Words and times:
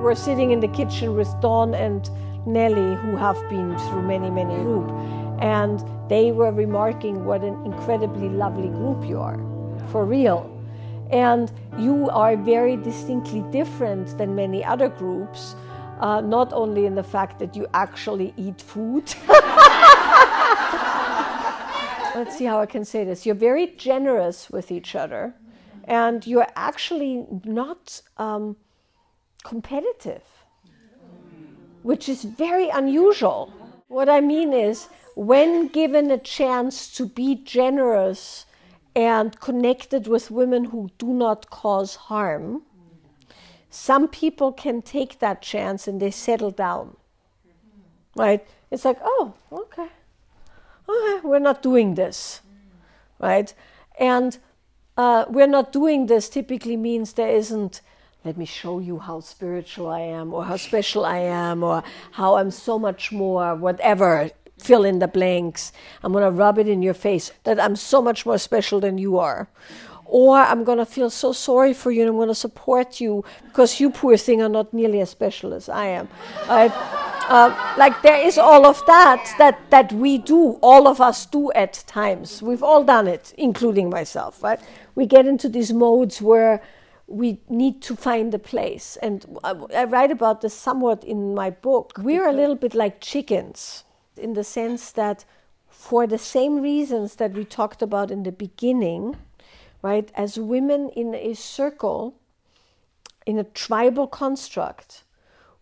were 0.00 0.14
sitting 0.14 0.50
in 0.50 0.60
the 0.60 0.68
kitchen 0.68 1.14
with 1.14 1.28
Dawn 1.40 1.74
and 1.74 2.10
Nellie, 2.46 2.96
who 2.96 3.16
have 3.16 3.36
been 3.50 3.78
through 3.78 4.02
many, 4.02 4.30
many 4.30 4.54
group, 4.54 4.90
and 5.40 5.84
they 6.08 6.32
were 6.32 6.52
remarking 6.52 7.24
what 7.24 7.42
an 7.42 7.54
incredibly 7.64 8.28
lovely 8.28 8.68
group 8.68 9.04
you 9.06 9.18
are, 9.20 9.38
for 9.88 10.04
real. 10.06 10.50
And 11.10 11.52
you 11.78 12.08
are 12.10 12.36
very 12.36 12.76
distinctly 12.76 13.42
different 13.50 14.16
than 14.16 14.34
many 14.34 14.64
other 14.64 14.88
groups, 14.88 15.54
uh, 16.00 16.22
not 16.22 16.52
only 16.52 16.86
in 16.86 16.94
the 16.94 17.04
fact 17.04 17.38
that 17.40 17.54
you 17.54 17.66
actually 17.74 18.32
eat 18.36 18.60
food. 18.60 19.04
Let's 22.14 22.36
see 22.38 22.44
how 22.44 22.60
I 22.60 22.66
can 22.66 22.84
say 22.84 23.04
this. 23.04 23.26
You're 23.26 23.34
very 23.34 23.68
generous 23.76 24.50
with 24.50 24.72
each 24.72 24.94
other, 24.94 25.34
and 25.84 26.26
you're 26.26 26.48
actually 26.56 27.26
not 27.44 28.02
um, 28.16 28.56
competitive, 29.44 30.22
which 31.82 32.08
is 32.08 32.24
very 32.24 32.68
unusual. 32.68 33.52
What 33.88 34.08
I 34.08 34.20
mean 34.20 34.52
is, 34.52 34.88
when 35.16 35.68
given 35.68 36.10
a 36.10 36.18
chance 36.18 36.92
to 36.96 37.06
be 37.06 37.34
generous 37.34 38.46
and 38.94 39.38
connected 39.40 40.06
with 40.06 40.30
women 40.30 40.66
who 40.66 40.90
do 40.98 41.12
not 41.12 41.50
cause 41.50 41.96
harm, 41.96 42.62
some 43.70 44.08
people 44.08 44.52
can 44.52 44.82
take 44.82 45.18
that 45.20 45.42
chance 45.42 45.86
and 45.86 46.00
they 46.00 46.10
settle 46.10 46.50
down. 46.50 46.96
Right? 48.16 48.46
It's 48.70 48.84
like, 48.84 48.98
oh, 49.02 49.34
okay. 49.52 49.88
Okay, 50.88 51.26
we're 51.26 51.38
not 51.38 51.62
doing 51.62 51.94
this. 51.94 52.40
Right? 53.18 53.54
And 53.98 54.38
uh, 54.96 55.24
we're 55.28 55.46
not 55.46 55.72
doing 55.72 56.06
this 56.06 56.28
typically 56.28 56.76
means 56.76 57.12
there 57.12 57.30
isn't, 57.30 57.80
let 58.24 58.36
me 58.36 58.44
show 58.44 58.80
you 58.80 58.98
how 58.98 59.20
spiritual 59.20 59.88
I 59.88 60.00
am, 60.00 60.34
or 60.34 60.44
how 60.44 60.56
special 60.56 61.06
I 61.06 61.18
am, 61.18 61.62
or 61.62 61.82
how 62.12 62.36
I'm 62.36 62.50
so 62.50 62.78
much 62.78 63.12
more, 63.12 63.54
whatever 63.54 64.30
fill 64.58 64.84
in 64.84 64.98
the 64.98 65.08
blanks. 65.08 65.72
I'm 66.02 66.12
going 66.12 66.24
to 66.24 66.30
rub 66.30 66.58
it 66.58 66.68
in 66.68 66.82
your 66.82 66.94
face 66.94 67.32
that 67.44 67.58
I'm 67.58 67.76
so 67.76 68.02
much 68.02 68.26
more 68.26 68.38
special 68.38 68.80
than 68.80 68.98
you 68.98 69.18
are. 69.18 69.48
Or 70.04 70.38
I'm 70.38 70.64
going 70.64 70.78
to 70.78 70.86
feel 70.86 71.08
so 71.08 71.32
sorry 71.32 71.72
for 71.72 71.90
you 71.90 72.02
and 72.02 72.10
I'm 72.10 72.16
going 72.16 72.28
to 72.28 72.34
support 72.34 73.00
you 73.00 73.24
because 73.44 73.78
you, 73.78 73.90
poor 73.90 74.16
thing, 74.16 74.42
are 74.42 74.48
not 74.48 74.74
nearly 74.74 75.00
as 75.00 75.08
special 75.10 75.54
as 75.54 75.68
I 75.68 75.86
am. 75.86 76.08
Uh, 76.48 77.74
like 77.78 78.02
there 78.02 78.20
is 78.20 78.36
all 78.36 78.66
of 78.66 78.84
that, 78.86 79.32
that 79.38 79.60
that 79.70 79.92
we 79.92 80.18
do, 80.18 80.58
all 80.62 80.88
of 80.88 81.00
us 81.00 81.26
do 81.26 81.52
at 81.52 81.84
times. 81.86 82.42
We've 82.42 82.62
all 82.62 82.82
done 82.82 83.06
it, 83.06 83.32
including 83.38 83.88
myself. 83.88 84.42
Right? 84.42 84.58
We 84.96 85.06
get 85.06 85.26
into 85.26 85.48
these 85.48 85.72
modes 85.72 86.20
where 86.20 86.60
we 87.10 87.40
need 87.48 87.82
to 87.82 87.96
find 87.96 88.32
a 88.32 88.38
place. 88.38 88.96
And 89.02 89.26
I 89.42 89.84
write 89.84 90.12
about 90.12 90.40
this 90.40 90.54
somewhat 90.54 91.02
in 91.02 91.34
my 91.34 91.50
book. 91.50 91.94
We're 91.98 92.28
a 92.28 92.32
little 92.32 92.54
bit 92.54 92.72
like 92.72 93.00
chickens 93.00 93.82
in 94.16 94.34
the 94.34 94.44
sense 94.44 94.92
that, 94.92 95.24
for 95.68 96.06
the 96.06 96.18
same 96.18 96.62
reasons 96.62 97.16
that 97.16 97.32
we 97.32 97.44
talked 97.44 97.82
about 97.82 98.12
in 98.12 98.22
the 98.22 98.30
beginning, 98.30 99.16
right, 99.82 100.10
as 100.14 100.38
women 100.38 100.90
in 100.90 101.14
a 101.16 101.34
circle, 101.34 102.14
in 103.26 103.38
a 103.38 103.44
tribal 103.44 104.06
construct, 104.06 105.02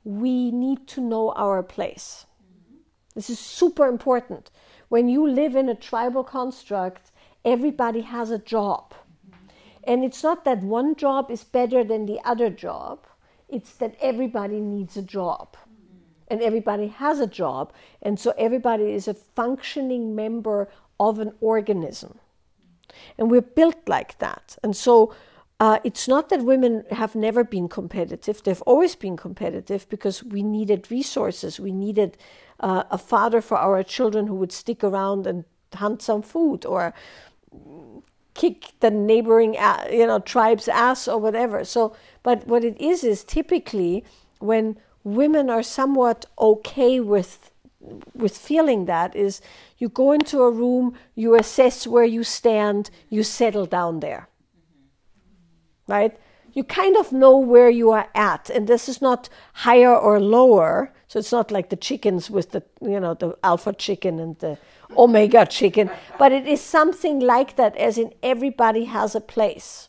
we 0.04 0.50
need 0.50 0.86
to 0.88 1.00
know 1.00 1.32
our 1.32 1.62
place. 1.62 2.26
This 3.14 3.30
is 3.30 3.38
super 3.38 3.86
important. 3.86 4.50
When 4.90 5.08
you 5.08 5.26
live 5.26 5.56
in 5.56 5.68
a 5.70 5.74
tribal 5.74 6.24
construct, 6.24 7.10
everybody 7.44 8.02
has 8.02 8.30
a 8.30 8.38
job. 8.38 8.92
And 9.84 10.04
it's 10.04 10.22
not 10.22 10.44
that 10.44 10.62
one 10.62 10.94
job 10.96 11.30
is 11.30 11.44
better 11.44 11.82
than 11.84 12.06
the 12.06 12.20
other 12.24 12.50
job, 12.50 13.06
it's 13.48 13.72
that 13.74 13.96
everybody 14.00 14.60
needs 14.60 14.96
a 14.96 15.02
job 15.02 15.56
and 16.30 16.42
everybody 16.42 16.88
has 16.88 17.20
a 17.20 17.26
job. 17.26 17.72
And 18.02 18.18
so 18.20 18.34
everybody 18.38 18.92
is 18.92 19.08
a 19.08 19.14
functioning 19.14 20.14
member 20.14 20.68
of 21.00 21.18
an 21.18 21.32
organism. 21.40 22.18
And 23.16 23.30
we're 23.30 23.40
built 23.40 23.88
like 23.88 24.18
that. 24.18 24.56
And 24.62 24.76
so 24.76 25.14
uh, 25.60 25.78
it's 25.84 26.06
not 26.06 26.28
that 26.28 26.44
women 26.44 26.84
have 26.90 27.14
never 27.14 27.42
been 27.42 27.68
competitive, 27.68 28.42
they've 28.42 28.62
always 28.62 28.94
been 28.94 29.16
competitive 29.16 29.88
because 29.88 30.22
we 30.22 30.42
needed 30.42 30.90
resources. 30.90 31.58
We 31.58 31.72
needed 31.72 32.16
uh, 32.60 32.84
a 32.90 32.98
father 32.98 33.40
for 33.40 33.56
our 33.56 33.82
children 33.82 34.26
who 34.26 34.34
would 34.36 34.52
stick 34.52 34.84
around 34.84 35.26
and 35.26 35.44
hunt 35.74 36.00
some 36.00 36.22
food 36.22 36.64
or 36.64 36.94
kick 38.38 38.72
the 38.80 38.90
neighboring 38.90 39.52
uh, 39.58 39.84
you 39.90 40.06
know 40.06 40.18
tribe's 40.18 40.68
ass 40.68 41.06
or 41.06 41.18
whatever 41.18 41.64
so 41.64 41.94
but 42.22 42.46
what 42.46 42.64
it 42.64 42.80
is 42.80 43.04
is 43.04 43.24
typically 43.24 44.04
when 44.38 44.78
women 45.04 45.50
are 45.50 45.62
somewhat 45.62 46.24
okay 46.38 47.00
with 47.00 47.50
with 48.14 48.36
feeling 48.36 48.86
that 48.86 49.14
is 49.14 49.40
you 49.78 49.88
go 49.88 50.12
into 50.12 50.42
a 50.42 50.50
room, 50.50 50.94
you 51.14 51.36
assess 51.36 51.86
where 51.86 52.04
you 52.04 52.24
stand, 52.24 52.90
you 53.08 53.22
settle 53.22 53.66
down 53.66 54.00
there. 54.00 54.28
Right? 55.86 56.18
You 56.52 56.64
kind 56.64 56.96
of 56.96 57.12
know 57.12 57.38
where 57.38 57.70
you 57.70 57.92
are 57.92 58.08
at, 58.14 58.50
and 58.50 58.66
this 58.66 58.88
is 58.88 59.00
not 59.00 59.28
higher 59.54 59.94
or 59.94 60.20
lower. 60.20 60.92
So 61.06 61.20
it's 61.20 61.32
not 61.32 61.50
like 61.50 61.70
the 61.70 61.76
chickens 61.76 62.28
with 62.28 62.50
the 62.50 62.62
you 62.82 62.98
know 62.98 63.14
the 63.14 63.36
alpha 63.42 63.72
chicken 63.72 64.18
and 64.18 64.36
the 64.38 64.58
omega 64.96 65.46
chicken, 65.46 65.90
but 66.18 66.32
it 66.32 66.46
is 66.46 66.60
something 66.60 67.20
like 67.20 67.56
that, 67.56 67.76
as 67.76 67.98
in 67.98 68.12
everybody 68.22 68.84
has 68.84 69.14
a 69.14 69.20
place. 69.20 69.88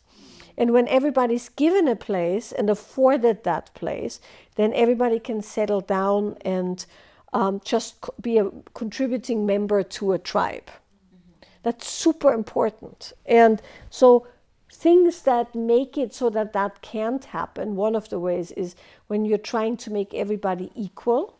And 0.56 0.72
when 0.72 0.88
everybody's 0.88 1.48
given 1.48 1.88
a 1.88 1.96
place 1.96 2.52
and 2.52 2.68
afforded 2.68 3.44
that 3.44 3.72
place, 3.74 4.20
then 4.56 4.72
everybody 4.74 5.18
can 5.18 5.42
settle 5.42 5.80
down 5.80 6.36
and 6.42 6.84
um, 7.32 7.60
just 7.64 7.96
be 8.20 8.38
a 8.38 8.50
contributing 8.74 9.46
member 9.46 9.82
to 9.82 10.12
a 10.12 10.18
tribe. 10.18 10.70
That's 11.62 11.88
super 11.88 12.32
important. 12.32 13.12
And 13.26 13.62
so, 13.88 14.26
things 14.72 15.22
that 15.22 15.54
make 15.54 15.98
it 15.98 16.14
so 16.14 16.30
that 16.30 16.52
that 16.52 16.80
can't 16.80 17.24
happen, 17.24 17.76
one 17.76 17.94
of 17.94 18.08
the 18.08 18.18
ways 18.18 18.50
is 18.52 18.76
when 19.08 19.24
you're 19.24 19.38
trying 19.38 19.76
to 19.78 19.90
make 19.90 20.14
everybody 20.14 20.70
equal, 20.74 21.38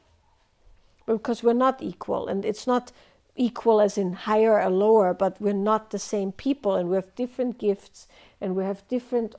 because 1.06 1.42
we're 1.42 1.52
not 1.52 1.82
equal, 1.82 2.28
and 2.28 2.44
it's 2.44 2.66
not 2.66 2.92
equal 3.36 3.80
as 3.80 3.96
in 3.96 4.12
higher 4.12 4.60
or 4.60 4.70
lower, 4.70 5.14
but 5.14 5.40
we're 5.40 5.52
not 5.52 5.90
the 5.90 5.98
same 5.98 6.32
people, 6.32 6.74
and 6.74 6.88
we 6.88 6.96
have 6.96 7.14
different 7.14 7.58
gifts, 7.58 8.08
and 8.40 8.56
we 8.56 8.64
have 8.64 8.86
different 8.88 9.34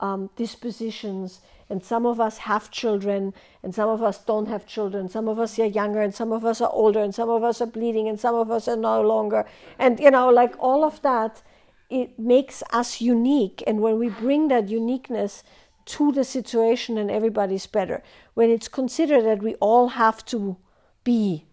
um, 0.00 0.30
dispositions 0.36 1.40
and 1.68 1.82
some 1.82 2.06
of 2.06 2.20
us 2.20 2.38
have 2.38 2.70
children 2.70 3.34
and 3.62 3.74
some 3.74 3.88
of 3.88 4.02
us 4.02 4.22
don't 4.24 4.46
have 4.46 4.66
children. 4.66 5.08
Some 5.08 5.28
of 5.28 5.38
us 5.38 5.58
are 5.58 5.66
younger 5.66 6.00
and 6.00 6.14
some 6.14 6.32
of 6.32 6.44
us 6.44 6.60
are 6.60 6.70
older 6.70 7.00
and 7.00 7.14
some 7.14 7.28
of 7.28 7.42
us 7.42 7.60
are 7.60 7.66
bleeding 7.66 8.08
and 8.08 8.20
some 8.20 8.34
of 8.34 8.50
us 8.50 8.68
are 8.68 8.76
no 8.76 9.00
longer. 9.00 9.44
And 9.78 9.98
you 9.98 10.10
know 10.10 10.28
like 10.28 10.54
all 10.58 10.84
of 10.84 11.02
that 11.02 11.42
it 11.90 12.18
makes 12.18 12.62
us 12.72 13.00
unique. 13.00 13.62
And 13.66 13.80
when 13.80 13.98
we 13.98 14.08
bring 14.08 14.48
that 14.48 14.68
uniqueness 14.68 15.42
to 15.86 16.12
the 16.12 16.24
situation 16.24 16.98
and 16.98 17.10
everybody's 17.10 17.66
better. 17.66 18.02
When 18.34 18.50
it's 18.50 18.66
considered 18.68 19.24
that 19.24 19.42
we 19.42 19.54
all 19.56 19.88
have 19.90 20.24
to 20.26 20.56
be 21.04 21.46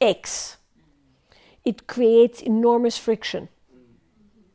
x 0.00 0.56
it 1.64 1.86
creates 1.86 2.40
enormous 2.40 2.98
friction 2.98 3.48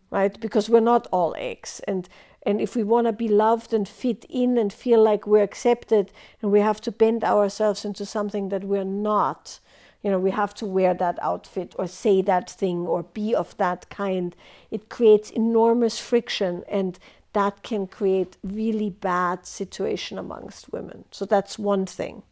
right 0.10 0.40
because 0.40 0.70
we're 0.70 0.80
not 0.80 1.08
all 1.12 1.36
eggs. 1.38 1.82
and 1.88 2.10
and 2.46 2.60
if 2.60 2.76
we 2.76 2.84
want 2.84 3.08
to 3.08 3.14
be 3.14 3.28
loved 3.28 3.74
and 3.74 3.88
fit 3.88 4.26
in 4.30 4.58
and 4.58 4.72
feel 4.72 5.02
like 5.02 5.26
we're 5.26 5.44
accepted 5.44 6.12
and 6.42 6.52
we 6.52 6.60
have 6.60 6.82
to 6.82 6.92
bend 6.92 7.24
ourselves 7.24 7.86
into 7.86 8.06
something 8.06 8.50
that 8.50 8.66
we're 8.66 8.84
not, 8.84 9.60
you 10.02 10.12
know, 10.12 10.20
we 10.20 10.32
have 10.32 10.54
to 10.56 10.66
wear 10.66 10.94
that 10.94 11.18
outfit 11.22 11.74
or 11.80 11.88
say 11.88 12.22
that 12.22 12.50
thing 12.50 12.86
or 12.86 13.04
be 13.04 13.34
of 13.34 13.56
that 13.58 13.90
kind, 13.90 14.36
it 14.72 14.90
creates 14.90 15.30
enormous 15.30 16.00
friction 16.00 16.64
and 16.68 17.00
that 17.32 17.64
can 17.64 17.88
create 17.88 18.38
really 18.44 18.90
bad 18.90 19.46
situation 19.46 20.18
amongst 20.18 20.72
women. 20.72 21.06
So 21.12 21.26
that's 21.26 21.58
one 21.58 21.86
thing, 21.86 22.24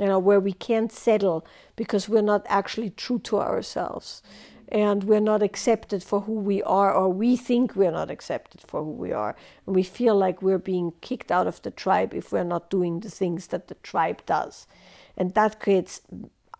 you 0.00 0.06
know, 0.06 0.18
where 0.18 0.40
we 0.40 0.54
can't 0.54 0.90
settle 0.90 1.46
because 1.76 2.08
we're 2.08 2.22
not 2.22 2.46
actually 2.48 2.88
true 2.88 3.18
to 3.18 3.38
ourselves 3.38 4.22
and 4.70 5.04
we're 5.04 5.20
not 5.20 5.42
accepted 5.42 6.02
for 6.02 6.20
who 6.22 6.32
we 6.32 6.62
are, 6.62 6.92
or 6.94 7.12
we 7.12 7.36
think 7.36 7.74
we're 7.74 7.90
not 7.90 8.10
accepted 8.10 8.60
for 8.60 8.84
who 8.84 8.92
we 8.92 9.12
are. 9.12 9.34
And 9.66 9.74
we 9.74 9.82
feel 9.82 10.16
like 10.16 10.42
we're 10.42 10.58
being 10.58 10.92
kicked 11.00 11.32
out 11.32 11.48
of 11.48 11.60
the 11.62 11.72
tribe 11.72 12.14
if 12.14 12.30
we're 12.30 12.44
not 12.44 12.70
doing 12.70 13.00
the 13.00 13.10
things 13.10 13.48
that 13.48 13.66
the 13.66 13.74
tribe 13.82 14.24
does. 14.26 14.68
And 15.16 15.34
that 15.34 15.58
creates 15.58 16.02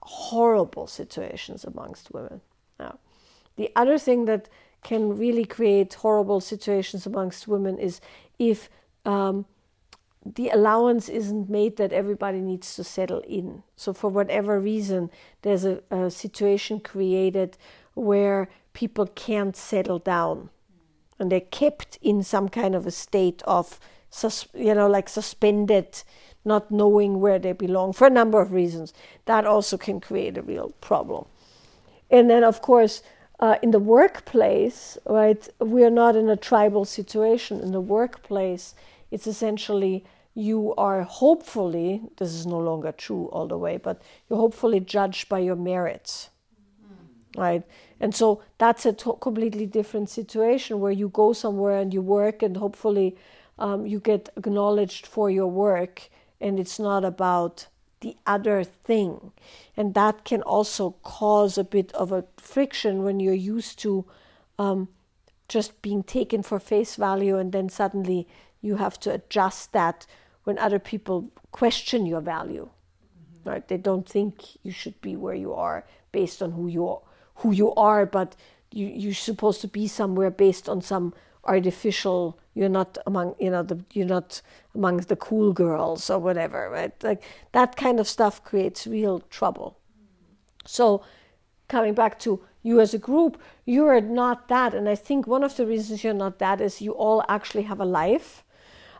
horrible 0.03 0.89
situations 0.89 1.65
amongst 1.65 2.13
women. 2.13 2.41
Now, 2.81 2.99
the 3.55 3.71
other 3.77 3.97
thing 3.97 4.25
that 4.25 4.49
can 4.83 5.17
really 5.17 5.45
create 5.45 5.95
horrible 5.95 6.41
situations 6.41 7.07
amongst 7.07 7.47
women 7.47 7.79
is 7.79 8.01
if 8.41 8.69
um, 9.05 9.47
the 10.25 10.51
allowance 10.51 11.09
isn't 11.09 11.49
made 11.49 11.77
that 11.77 11.93
everybody 11.93 12.41
needs 12.41 12.75
to 12.77 12.85
settle 12.85 13.21
in. 13.21 13.63
So, 13.77 13.93
for 13.93 14.11
whatever 14.11 14.61
reason, 14.61 15.11
there's 15.43 15.65
a, 15.65 15.81
a 15.91 16.11
situation 16.11 16.81
created 16.81 17.57
where 17.95 18.49
people 18.73 19.07
can't 19.07 19.57
settle 19.57 19.99
down 19.99 20.51
and 21.19 21.31
they're 21.31 21.41
kept 21.41 21.99
in 22.03 22.23
some 22.23 22.49
kind 22.49 22.75
of 22.75 22.87
a 22.87 22.91
state 22.91 23.43
of 23.45 23.79
sus- 24.09 24.49
you 24.55 24.75
know 24.75 24.89
like 24.89 25.09
suspended 25.09 26.03
not 26.45 26.71
knowing 26.71 27.21
where 27.21 27.39
they 27.39 27.53
belong 27.53 27.93
for 27.93 28.07
a 28.07 28.11
number 28.11 28.41
of 28.41 28.53
reasons. 28.53 28.95
That 29.27 29.47
also 29.47 29.77
can 29.77 30.01
create 30.01 30.39
a 30.39 30.43
real 30.43 30.71
problem. 30.81 31.27
And 32.11 32.31
then, 32.31 32.45
of 32.45 32.63
course, 32.63 33.03
uh, 33.41 33.57
in 33.63 33.71
the 33.71 33.79
workplace, 33.79 34.97
right, 35.07 35.47
we're 35.59 35.91
not 35.91 36.17
in 36.17 36.29
a 36.31 36.37
tribal 36.37 36.85
situation. 36.85 37.61
In 37.61 37.73
the 37.73 37.81
workplace, 37.81 38.75
it's 39.11 39.27
essentially 39.27 40.05
you 40.35 40.75
are 40.77 41.03
hopefully, 41.03 42.03
this 42.19 42.33
is 42.33 42.47
no 42.47 42.59
longer 42.59 42.93
true 42.93 43.27
all 43.33 43.47
the 43.47 43.59
way, 43.59 43.77
but 43.77 44.01
you're 44.29 44.39
hopefully 44.39 44.81
judged 44.81 45.29
by 45.29 45.39
your 45.41 45.57
merits, 45.57 46.31
right? 47.37 47.65
And 47.99 48.15
so 48.15 48.43
that's 48.59 48.87
a 48.87 48.93
to- 48.93 49.19
completely 49.21 49.67
different 49.67 50.09
situation 50.09 50.81
where 50.81 50.93
you 50.93 51.09
go 51.09 51.33
somewhere 51.33 51.79
and 51.79 51.93
you 51.93 52.01
work 52.01 52.43
and 52.43 52.57
hopefully 52.57 53.17
um, 53.59 53.87
you 53.87 54.01
get 54.01 54.31
acknowledged 54.37 55.07
for 55.07 55.31
your 55.31 55.49
work 55.49 56.09
and 56.41 56.59
it's 56.59 56.79
not 56.79 57.05
about 57.05 57.67
the 58.01 58.17
other 58.27 58.65
thing. 58.65 59.33
And 59.77 59.95
that 59.95 60.25
can 60.25 60.43
also 60.43 60.95
cause 61.03 61.59
a 61.59 61.65
bit 61.65 61.93
of 61.93 62.13
a 62.13 62.25
friction 62.39 63.03
when 63.03 63.21
you're 63.21 63.35
used 63.35 63.79
to 63.81 64.07
um, 64.59 64.89
just 65.49 65.83
being 65.83 66.03
taken 66.03 66.43
for 66.43 66.59
face 66.59 66.97
value 66.97 67.37
and 67.37 67.53
then 67.53 67.69
suddenly 67.69 68.27
you 68.61 68.77
have 68.77 68.99
to 69.01 69.13
adjust 69.13 69.73
that 69.73 70.07
when 70.45 70.59
other 70.59 70.79
people 70.79 71.31
question 71.51 72.07
your 72.07 72.21
value. 72.21 72.69
Mm-hmm. 72.69 73.49
Right? 73.49 73.69
They 73.69 73.77
don't 73.77 74.09
think 74.09 74.43
you 74.63 74.73
should 74.73 75.01
be 75.01 75.17
where 75.17 75.35
you 75.35 75.53
are 75.55 75.85
based 76.13 76.43
on 76.43 76.53
who 76.53 76.69
you 76.69 76.89
are, 76.89 77.01
who 77.37 77.53
you 77.53 77.75
are, 77.75 78.07
but 78.07 78.37
you, 78.73 78.87
you're 78.87 79.15
supposed 79.15 79.61
to 79.63 79.69
be 79.69 79.87
somewhere 79.87 80.31
based 80.31 80.69
on 80.69 80.81
some 80.81 81.15
artificial 81.45 82.39
you're 82.55 82.69
not 82.69 82.99
among 83.07 83.35
you 83.39 83.51
know 83.51 83.63
the 83.63 83.83
you're 83.93 84.07
not 84.07 84.43
among 84.75 84.99
the 84.99 85.17
cool 85.17 85.53
girls 85.53 86.11
or 86.11 86.19
whatever 86.19 86.69
right 86.71 86.93
like 87.03 87.23
that 87.53 87.77
kind 87.77 87.99
of 87.99 88.07
stuff 88.07 88.45
creates 88.45 88.87
real 88.87 89.21
trouble 89.31 89.79
so 90.67 91.03
coming 91.69 91.95
back 91.95 92.19
to 92.19 92.45
you 92.63 92.79
as 92.79 92.93
a 92.93 92.99
group 92.99 93.41
you're 93.65 94.03
not 94.03 94.49
that 94.49 94.75
and 94.75 94.87
i 94.89 94.95
think 94.95 95.27
one 95.27 95.43
of 95.43 95.57
the 95.57 95.67
reasons 95.67 96.05
you're 96.05 96.13
not 96.13 96.39
that 96.39 96.61
is 96.61 96.83
you 96.83 96.93
all 96.93 97.25
actually 97.29 97.63
have 97.63 97.81
a 97.81 97.85
life 97.85 98.45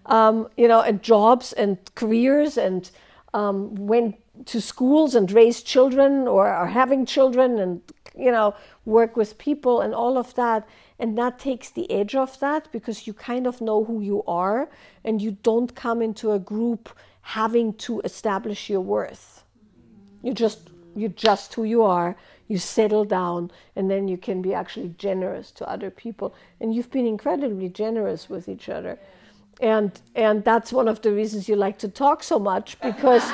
um, 0.07 0.49
you 0.57 0.69
know 0.69 0.81
and 0.81 1.03
jobs 1.03 1.53
and 1.53 1.79
careers 1.95 2.57
and 2.57 2.91
um, 3.35 3.75
went 3.75 4.17
to 4.47 4.61
schools 4.61 5.15
and 5.15 5.31
raised 5.31 5.67
children 5.67 6.27
or 6.27 6.49
are 6.49 6.69
having 6.69 7.07
children 7.07 7.59
and 7.59 7.83
you 8.17 8.31
know 8.31 8.55
work 8.85 9.17
with 9.17 9.39
people 9.39 9.81
and 9.81 9.95
all 9.95 10.19
of 10.19 10.35
that. 10.35 10.67
And 10.99 11.17
that 11.17 11.39
takes 11.39 11.71
the 11.71 11.91
edge 11.91 12.15
off 12.15 12.39
that 12.41 12.71
because 12.73 13.07
you 13.07 13.15
kind 13.15 13.47
of 13.47 13.61
know 13.61 13.85
who 13.85 14.01
you 14.01 14.23
are 14.27 14.69
and 15.05 15.23
you 15.23 15.39
don't 15.43 15.75
come 15.75 16.03
into 16.03 16.33
a 16.33 16.39
group 16.39 16.91
having 17.23 17.73
to 17.75 18.01
establish 18.01 18.69
your 18.69 18.81
worth. 18.81 19.45
You 20.23 20.35
just 20.35 20.71
you're 20.97 21.11
just 21.11 21.55
who 21.55 21.65
you 21.65 21.83
are. 21.83 22.17
You 22.49 22.59
settle 22.59 23.05
down 23.05 23.51
and 23.77 23.89
then 23.91 24.09
you 24.09 24.19
can 24.19 24.43
be 24.43 24.53
actually 24.53 24.95
generous 24.99 25.53
to 25.53 25.69
other 25.71 25.91
people. 25.91 26.35
And 26.61 26.75
you've 26.75 26.91
been 26.91 27.07
incredibly 27.07 27.69
generous 27.69 28.29
with 28.29 28.49
each 28.49 28.69
other 28.69 28.99
and 29.61 30.01
and 30.15 30.45
that's 30.45 30.73
one 30.73 30.89
of 30.89 31.03
the 31.03 31.13
reasons 31.13 31.49
you 31.49 31.57
like 31.57 31.79
to 31.79 31.89
talk 31.89 32.23
so 32.23 32.39
much 32.39 32.81
because 32.81 33.25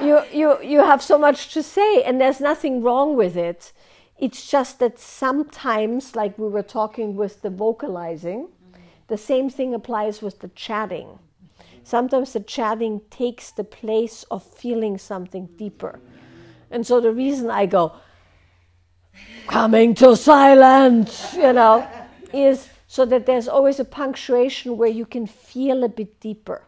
you 0.00 0.22
you 0.32 0.62
you 0.62 0.84
have 0.84 1.02
so 1.02 1.18
much 1.18 1.52
to 1.52 1.62
say 1.62 2.02
and 2.02 2.20
there's 2.20 2.40
nothing 2.40 2.82
wrong 2.82 3.16
with 3.16 3.36
it 3.36 3.72
it's 4.18 4.50
just 4.50 4.78
that 4.78 4.98
sometimes, 4.98 6.16
like 6.16 6.38
we 6.38 6.48
were 6.48 6.62
talking 6.62 7.16
with 7.16 7.42
the 7.42 7.50
vocalizing, 7.50 8.48
the 9.08 9.18
same 9.18 9.50
thing 9.50 9.74
applies 9.74 10.22
with 10.22 10.40
the 10.40 10.48
chatting. 10.48 11.18
Sometimes 11.84 12.32
the 12.32 12.40
chatting 12.40 13.02
takes 13.10 13.50
the 13.50 13.62
place 13.62 14.24
of 14.30 14.42
feeling 14.42 14.98
something 14.98 15.46
deeper. 15.56 16.00
And 16.70 16.84
so 16.86 17.00
the 17.00 17.12
reason 17.12 17.50
I 17.50 17.66
go, 17.66 17.92
coming 19.46 19.94
to 19.96 20.16
silence, 20.16 21.34
you 21.34 21.52
know, 21.52 21.86
is 22.32 22.68
so 22.86 23.04
that 23.06 23.26
there's 23.26 23.48
always 23.48 23.80
a 23.80 23.84
punctuation 23.84 24.76
where 24.76 24.88
you 24.88 25.06
can 25.06 25.26
feel 25.26 25.82
a 25.82 25.88
bit 25.88 26.20
deeper. 26.20 26.62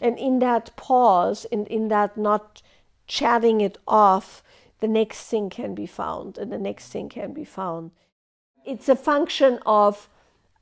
And 0.00 0.16
in 0.18 0.38
that 0.38 0.76
pause, 0.76 1.44
and 1.50 1.66
in 1.66 1.88
that 1.88 2.16
not 2.16 2.62
chatting 3.06 3.60
it 3.60 3.78
off, 3.88 4.42
the 4.80 4.88
next 4.88 5.24
thing 5.24 5.50
can 5.50 5.74
be 5.74 5.86
found 5.86 6.38
and 6.38 6.52
the 6.52 6.58
next 6.58 6.90
thing 6.90 7.08
can 7.08 7.32
be 7.32 7.44
found. 7.44 7.90
It's 8.64 8.88
a 8.88 8.94
function 8.94 9.58
of 9.66 10.08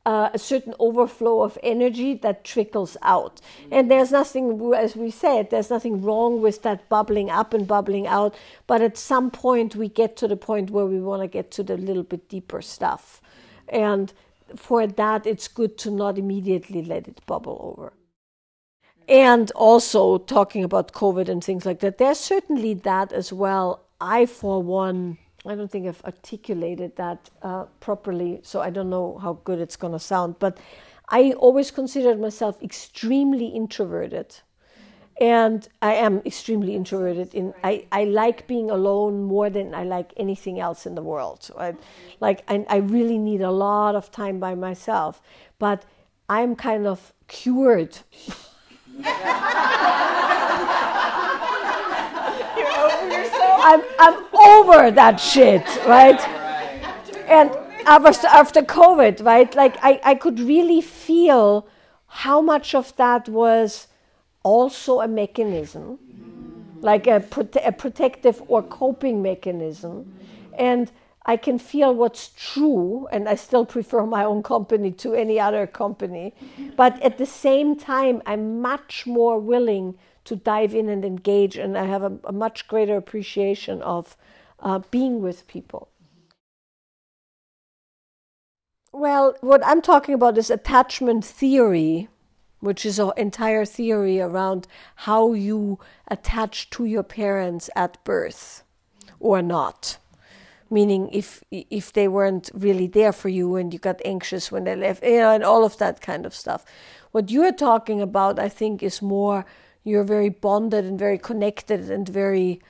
uh, 0.06 0.31
a 0.32 0.38
certain 0.38 0.72
overflow 0.78 1.42
of 1.42 1.58
energy 1.64 2.14
that 2.14 2.44
trickles 2.44 2.96
out. 3.02 3.40
And 3.72 3.90
there's 3.90 4.12
nothing, 4.12 4.72
as 4.72 4.94
we 4.94 5.10
said, 5.10 5.50
there's 5.50 5.69
nothing 5.69 6.00
wrong 6.00 6.40
with 6.40 6.62
that 6.62 6.88
bubbling 6.88 7.28
up 7.28 7.52
and 7.52 7.66
bubbling 7.66 8.06
out. 8.06 8.34
But 8.69 8.81
at 8.81 8.96
some 8.96 9.32
point, 9.32 9.75
we 9.75 9.88
get 9.88 10.16
to 10.19 10.28
the 10.28 10.37
point 10.37 10.70
where 10.70 10.87
we 10.87 11.00
want 11.00 11.22
to 11.22 11.28
get 11.28 11.50
to 11.52 11.64
the 11.64 11.76
little 11.76 12.04
bit 12.04 12.28
deeper 12.28 12.62
stuff. 12.62 13.20
And 13.69 14.12
for 14.54 14.87
that, 14.87 15.26
it's 15.26 15.48
good 15.48 15.76
to 15.78 15.90
not 15.90 16.19
immediately 16.19 16.82
let 16.82 17.08
it 17.08 17.20
bubble 17.26 17.75
over. 17.76 17.93
And 19.08 19.50
also 19.52 20.19
talking 20.19 20.64
about 20.64 20.93
COVID 20.93 21.28
and 21.28 21.43
things 21.43 21.64
like 21.64 21.81
that, 21.81 21.98
there's 21.98 22.19
certainly 22.19 22.75
that 22.75 23.12
as 23.12 23.32
well 23.32 23.87
I, 24.00 24.26
for 24.26 24.62
one, 24.62 25.19
I 25.46 25.54
don't 25.54 25.70
think 25.70 25.87
I've 25.87 26.04
articulated 26.04 26.96
that 26.96 27.31
uh, 27.43 27.64
properly, 27.81 28.40
so 28.43 28.60
I 28.60 28.70
don't 28.70 28.90
know 28.90 29.19
how 29.19 29.34
good 29.44 29.60
it's 29.60 29.76
going 29.76 29.93
to 29.93 29.98
sound. 29.98 30.38
But 30.38 30.58
I 31.08 31.32
always 31.32 31.70
considered 31.70 32.20
myself 32.20 32.60
extremely 32.62 33.46
introverted. 33.46 34.37
And 35.18 35.66
I 35.80 35.94
am 35.94 36.20
extremely 36.26 36.74
introverted. 36.74 37.34
In 37.34 37.54
I, 37.64 37.86
I 37.90 38.04
like 38.04 38.46
being 38.46 38.70
alone 38.70 39.24
more 39.24 39.48
than 39.48 39.74
I 39.74 39.84
like 39.84 40.12
anything 40.18 40.60
else 40.60 40.84
in 40.84 40.94
the 40.94 41.02
world. 41.02 41.42
So 41.42 41.54
I, 41.58 41.74
like 42.20 42.42
I, 42.48 42.66
I 42.68 42.76
really 42.76 43.16
need 43.16 43.40
a 43.40 43.50
lot 43.50 43.94
of 43.94 44.10
time 44.10 44.38
by 44.38 44.54
myself. 44.54 45.22
But 45.58 45.86
I'm 46.28 46.54
kind 46.54 46.86
of 46.86 47.14
cured. 47.28 47.98
I'm, 53.68 53.82
I'm 53.98 54.24
over 54.34 54.90
that 54.92 55.18
shit, 55.18 55.66
right? 55.86 56.20
And 57.28 57.50
after, 57.86 58.26
after 58.28 58.62
COVID, 58.62 59.24
right? 59.24 59.54
Like 59.54 59.76
I, 59.82 60.00
I 60.04 60.14
could 60.14 60.38
really 60.40 60.80
feel 60.80 61.66
how 62.06 62.40
much 62.40 62.74
of 62.74 62.94
that 62.96 63.28
was 63.28 63.88
also 64.46 65.00
a 65.00 65.08
mechanism, 65.08 65.98
like 66.80 67.08
a, 67.08 67.18
prote- 67.18 67.66
a 67.66 67.72
protective 67.72 68.40
or 68.46 68.62
coping 68.62 69.20
mechanism. 69.20 70.14
And 70.56 70.92
I 71.24 71.36
can 71.36 71.58
feel 71.58 71.92
what's 71.92 72.30
true, 72.36 73.08
and 73.10 73.28
I 73.28 73.34
still 73.34 73.66
prefer 73.66 74.06
my 74.06 74.22
own 74.24 74.44
company 74.44 74.92
to 74.92 75.14
any 75.14 75.40
other 75.40 75.66
company. 75.66 76.32
But 76.76 77.02
at 77.02 77.18
the 77.18 77.26
same 77.26 77.74
time, 77.74 78.22
I'm 78.24 78.62
much 78.62 79.04
more 79.04 79.40
willing 79.40 79.98
to 80.26 80.36
dive 80.36 80.74
in 80.74 80.88
and 80.88 81.04
engage, 81.04 81.56
and 81.56 81.76
I 81.76 81.86
have 81.86 82.04
a, 82.04 82.12
a 82.24 82.32
much 82.32 82.68
greater 82.68 82.96
appreciation 82.96 83.82
of 83.82 84.16
uh, 84.60 84.78
being 84.92 85.20
with 85.20 85.48
people. 85.48 85.88
Well, 88.92 89.34
what 89.40 89.66
I'm 89.66 89.82
talking 89.82 90.14
about 90.14 90.38
is 90.38 90.50
attachment 90.50 91.24
theory, 91.24 92.08
which 92.60 92.86
is 92.86 92.98
an 92.98 93.12
entire 93.16 93.64
theory 93.64 94.20
around 94.20 94.66
how 94.96 95.32
you 95.32 95.78
attach 96.08 96.70
to 96.70 96.84
your 96.84 97.02
parents 97.02 97.68
at 97.76 98.02
birth 98.04 98.62
or 99.20 99.42
not. 99.42 99.98
Meaning, 100.68 101.08
if 101.12 101.44
if 101.52 101.92
they 101.92 102.08
weren't 102.08 102.50
really 102.52 102.88
there 102.88 103.12
for 103.12 103.28
you 103.28 103.54
and 103.54 103.72
you 103.72 103.78
got 103.78 104.00
anxious 104.04 104.50
when 104.50 104.64
they 104.64 104.75
left, 104.75 105.04
you 105.04 105.18
know, 105.18 105.30
and 105.30 105.44
all 105.44 105.64
of 105.64 105.78
that 105.78 106.00
kind 106.00 106.26
of 106.26 106.34
stuff. 106.34 106.64
What 107.12 107.30
you 107.30 107.44
are 107.44 107.52
talking 107.52 108.00
about, 108.00 108.38
I 108.38 108.48
think, 108.48 108.82
is 108.82 109.00
more 109.00 109.46
you're 109.84 110.02
very 110.02 110.28
bonded 110.28 110.84
and 110.84 110.98
very 110.98 111.18
connected 111.18 111.88
and 111.88 112.08
very 112.08 112.60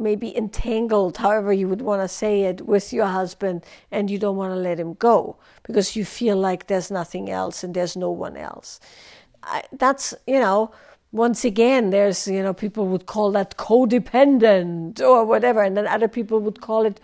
maybe 0.00 0.36
entangled, 0.36 1.18
however 1.18 1.52
you 1.52 1.68
would 1.68 1.82
want 1.82 2.02
to 2.02 2.08
say 2.08 2.42
it, 2.42 2.66
with 2.66 2.92
your 2.92 3.06
husband, 3.06 3.64
and 3.90 4.10
you 4.10 4.18
don't 4.18 4.36
want 4.36 4.52
to 4.52 4.60
let 4.60 4.80
him 4.80 4.94
go 4.94 5.36
because 5.62 5.96
you 5.96 6.04
feel 6.04 6.36
like 6.36 6.66
there's 6.66 6.90
nothing 6.90 7.30
else 7.30 7.62
and 7.62 7.74
there's 7.74 7.96
no 7.96 8.10
one 8.10 8.36
else. 8.36 8.80
I, 9.42 9.62
that's, 9.72 10.14
you 10.26 10.40
know, 10.40 10.72
once 11.12 11.44
again, 11.44 11.90
there's, 11.90 12.26
you 12.26 12.42
know, 12.42 12.54
people 12.54 12.86
would 12.88 13.06
call 13.06 13.32
that 13.32 13.56
codependent 13.56 15.00
or 15.00 15.24
whatever, 15.24 15.62
and 15.62 15.76
then 15.76 15.86
other 15.86 16.08
people 16.08 16.40
would 16.40 16.60
call 16.60 16.86
it, 16.86 17.00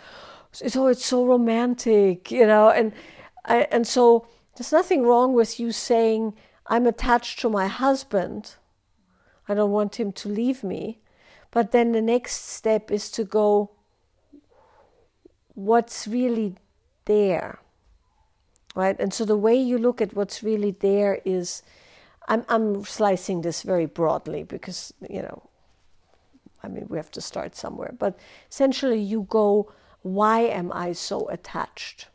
oh, 0.75 0.87
it's 0.87 1.05
so 1.05 1.25
romantic, 1.27 2.31
you 2.31 2.47
know, 2.47 2.71
and, 2.71 2.93
I, 3.45 3.67
and 3.71 3.87
so 3.87 4.27
there's 4.57 4.73
nothing 4.73 5.03
wrong 5.03 5.35
with 5.35 5.61
you 5.61 5.73
saying, 5.73 6.35
I'm 6.67 6.87
attached 6.87 7.41
to 7.41 7.49
my 7.49 7.69
husband 7.69 8.57
I 9.49 9.55
don't 9.55 9.71
want 9.71 9.99
him 10.01 10.13
to 10.13 10.29
leave 10.29 10.65
me. 10.65 11.01
But 11.57 11.73
then 11.73 11.93
the 11.93 12.03
next 12.03 12.51
step 12.51 12.91
is 12.91 13.11
to 13.13 13.25
go, 13.25 13.71
what's 15.55 16.07
really 16.07 16.57
there? 17.07 17.61
Right? 18.75 18.95
And 19.01 19.15
so 19.15 19.25
the 19.25 19.39
way 19.39 19.55
you 19.55 19.79
look 19.79 20.03
at 20.03 20.13
what's 20.13 20.43
really 20.43 20.73
there 20.73 21.23
is 21.25 21.63
I'm, 22.29 22.45
I'm 22.51 22.85
slicing 22.85 23.41
this 23.41 23.63
very 23.63 23.87
broadly 23.87 24.43
because, 24.43 24.93
you 25.09 25.23
know, 25.23 25.49
I 26.63 26.69
mean, 26.69 26.89
we 26.91 26.99
have 26.99 27.11
to 27.13 27.23
start 27.23 27.57
somewhere. 27.57 27.95
But 27.99 28.19
essentially, 28.51 29.01
you 29.01 29.27
go, 29.31 29.73
why 30.03 30.41
am 30.41 30.71
I 30.75 30.93
so 30.93 31.27
attached? 31.31 32.09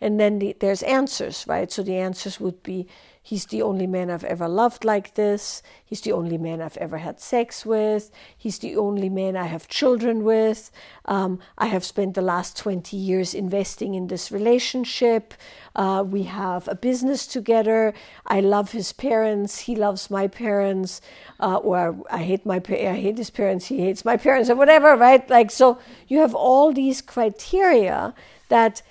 And 0.00 0.18
then 0.18 0.40
the, 0.40 0.56
there's 0.58 0.82
answers, 0.82 1.44
right? 1.46 1.70
So 1.70 1.84
the 1.84 1.98
answers 1.98 2.40
would 2.40 2.64
be, 2.64 2.88
He's 3.26 3.46
the 3.46 3.62
only 3.62 3.86
man 3.86 4.10
I've 4.10 4.22
ever 4.24 4.46
loved 4.46 4.84
like 4.84 5.14
this. 5.14 5.62
He's 5.82 6.02
the 6.02 6.12
only 6.12 6.36
man 6.36 6.60
I've 6.60 6.76
ever 6.76 6.98
had 6.98 7.20
sex 7.20 7.64
with. 7.64 8.10
He's 8.36 8.58
the 8.58 8.76
only 8.76 9.08
man 9.08 9.34
I 9.34 9.44
have 9.44 9.66
children 9.66 10.24
with. 10.24 10.70
Um, 11.06 11.38
I 11.56 11.68
have 11.68 11.86
spent 11.86 12.12
the 12.12 12.20
last 12.20 12.54
20 12.58 12.94
years 12.94 13.32
investing 13.32 13.94
in 13.94 14.08
this 14.08 14.30
relationship. 14.30 15.32
Uh, 15.74 16.04
we 16.06 16.24
have 16.24 16.68
a 16.68 16.74
business 16.74 17.26
together. 17.26 17.94
I 18.26 18.40
love 18.40 18.72
his 18.72 18.92
parents. 18.92 19.60
He 19.60 19.74
loves 19.74 20.10
my 20.10 20.28
parents. 20.28 21.00
Uh, 21.40 21.56
or 21.56 21.96
I 22.10 22.18
hate 22.18 22.44
my 22.44 22.60
I 22.68 23.00
hate 23.00 23.16
his 23.16 23.30
parents. 23.30 23.64
He 23.68 23.78
hates 23.78 24.04
my 24.04 24.18
parents, 24.18 24.50
or 24.50 24.54
whatever, 24.54 24.96
right? 24.96 25.26
Like 25.30 25.50
so, 25.50 25.78
you 26.08 26.18
have 26.18 26.34
all 26.34 26.74
these 26.74 27.00
criteria 27.00 28.12
that 28.50 28.82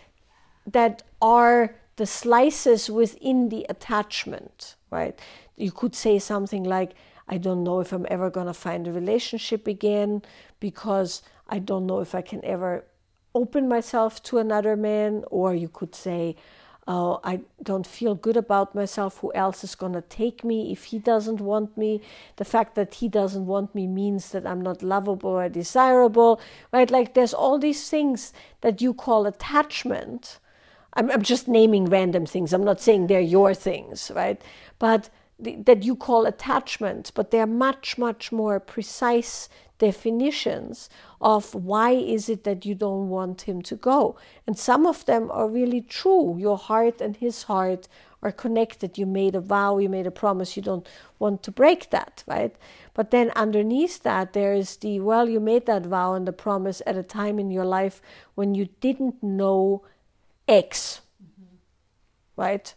that 0.65 1.03
are 1.21 1.75
the 1.95 2.05
slices 2.05 2.89
within 2.89 3.49
the 3.49 3.65
attachment, 3.69 4.75
right? 4.89 5.19
You 5.55 5.71
could 5.71 5.95
say 5.95 6.19
something 6.19 6.63
like, 6.63 6.93
I 7.27 7.37
don't 7.37 7.63
know 7.63 7.79
if 7.79 7.93
I'm 7.93 8.07
ever 8.09 8.29
going 8.29 8.47
to 8.47 8.53
find 8.53 8.87
a 8.87 8.91
relationship 8.91 9.67
again 9.67 10.23
because 10.59 11.21
I 11.47 11.59
don't 11.59 11.85
know 11.85 11.99
if 11.99 12.15
I 12.15 12.21
can 12.21 12.43
ever 12.43 12.85
open 13.35 13.67
myself 13.67 14.21
to 14.23 14.39
another 14.39 14.75
man. 14.75 15.23
Or 15.29 15.53
you 15.53 15.69
could 15.69 15.95
say, 15.95 16.35
Oh, 16.85 17.21
I 17.23 17.39
don't 17.61 17.87
feel 17.87 18.13
good 18.13 18.35
about 18.35 18.75
myself. 18.75 19.19
Who 19.19 19.31
else 19.33 19.63
is 19.63 19.73
going 19.73 19.93
to 19.93 20.01
take 20.01 20.43
me 20.43 20.73
if 20.73 20.85
he 20.85 20.99
doesn't 20.99 21.39
want 21.39 21.77
me? 21.77 22.01
The 22.35 22.43
fact 22.43 22.75
that 22.75 22.95
he 22.95 23.07
doesn't 23.07 23.45
want 23.45 23.73
me 23.73 23.87
means 23.87 24.31
that 24.31 24.45
I'm 24.45 24.59
not 24.59 24.83
lovable 24.83 25.29
or 25.29 25.47
desirable, 25.47 26.41
right? 26.73 26.91
Like 26.91 27.13
there's 27.13 27.33
all 27.33 27.57
these 27.57 27.89
things 27.89 28.33
that 28.59 28.81
you 28.81 28.93
call 28.93 29.25
attachment 29.25 30.39
I'm, 30.95 31.09
I'm 31.11 31.21
just 31.21 31.47
naming 31.47 31.85
random 31.85 32.25
things. 32.25 32.53
I'm 32.53 32.63
not 32.63 32.81
saying 32.81 33.07
they're 33.07 33.19
your 33.19 33.53
things, 33.53 34.11
right? 34.15 34.41
But 34.79 35.09
the, 35.39 35.55
that 35.55 35.83
you 35.83 35.95
call 35.95 36.25
attachments, 36.25 37.11
but 37.11 37.31
they're 37.31 37.47
much, 37.47 37.97
much 37.97 38.31
more 38.31 38.59
precise 38.59 39.49
definitions 39.79 40.89
of 41.19 41.53
why 41.55 41.91
is 41.91 42.29
it 42.29 42.43
that 42.43 42.65
you 42.65 42.75
don't 42.75 43.09
want 43.09 43.41
him 43.41 43.61
to 43.61 43.75
go. 43.75 44.15
And 44.47 44.57
some 44.57 44.85
of 44.85 45.05
them 45.05 45.29
are 45.31 45.49
really 45.49 45.81
true. 45.81 46.37
Your 46.37 46.57
heart 46.57 47.01
and 47.01 47.17
his 47.17 47.43
heart 47.43 47.87
are 48.21 48.31
connected. 48.31 48.97
You 48.97 49.05
made 49.05 49.35
a 49.35 49.41
vow, 49.41 49.79
you 49.79 49.89
made 49.89 50.07
a 50.07 50.11
promise, 50.11 50.55
you 50.55 50.63
don't 50.63 50.87
want 51.19 51.43
to 51.43 51.51
break 51.51 51.89
that, 51.89 52.23
right? 52.27 52.55
But 52.93 53.11
then 53.11 53.31
underneath 53.35 54.03
that, 54.03 54.33
there 54.33 54.53
is 54.53 54.77
the 54.77 54.99
well, 54.99 55.27
you 55.27 55.39
made 55.39 55.65
that 55.65 55.85
vow 55.85 56.13
and 56.13 56.25
the 56.27 56.33
promise 56.33 56.81
at 56.85 56.95
a 56.95 57.03
time 57.03 57.37
in 57.39 57.51
your 57.51 57.65
life 57.65 58.01
when 58.35 58.55
you 58.55 58.69
didn't 58.79 59.21
know 59.21 59.83
X, 60.47 61.01
mm-hmm. 61.21 61.55
right? 62.41 62.73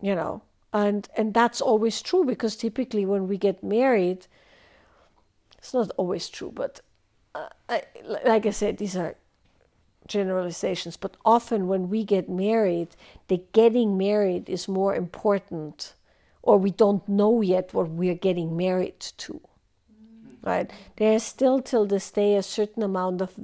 You 0.00 0.14
know, 0.14 0.42
and 0.72 1.08
and 1.16 1.34
that's 1.34 1.60
always 1.60 2.02
true 2.02 2.24
because 2.24 2.56
typically 2.56 3.04
when 3.04 3.28
we 3.28 3.36
get 3.36 3.62
married, 3.62 4.26
it's 5.58 5.74
not 5.74 5.90
always 5.96 6.28
true, 6.28 6.52
but 6.54 6.80
uh, 7.34 7.48
I, 7.68 7.82
like 8.24 8.46
I 8.46 8.50
said, 8.50 8.78
these 8.78 8.96
are 8.96 9.14
generalizations. 10.06 10.96
But 10.96 11.16
often 11.24 11.68
when 11.68 11.88
we 11.88 12.04
get 12.04 12.28
married, 12.28 12.88
the 13.28 13.42
getting 13.52 13.96
married 13.96 14.48
is 14.48 14.68
more 14.68 14.94
important, 14.94 15.94
or 16.42 16.58
we 16.58 16.70
don't 16.70 17.08
know 17.08 17.40
yet 17.40 17.72
what 17.72 17.88
we're 17.88 18.14
getting 18.14 18.56
married 18.56 19.00
to. 19.18 19.40
Right? 20.42 20.70
There's 20.96 21.22
still 21.22 21.60
till 21.60 21.86
this 21.86 22.10
day 22.10 22.36
a 22.36 22.42
certain 22.42 22.82
amount 22.82 23.20
of 23.20 23.34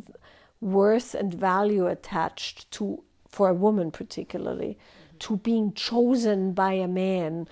worth 0.60 1.14
and 1.14 1.32
value 1.32 1.86
attached 1.86 2.70
to, 2.72 3.02
for 3.28 3.48
a 3.48 3.54
woman 3.54 3.90
particularly, 3.90 4.78
mm-hmm. 4.78 5.18
to 5.18 5.36
being 5.36 5.72
chosen 5.72 6.52
by 6.52 6.72
a 6.72 6.88
man 6.88 7.48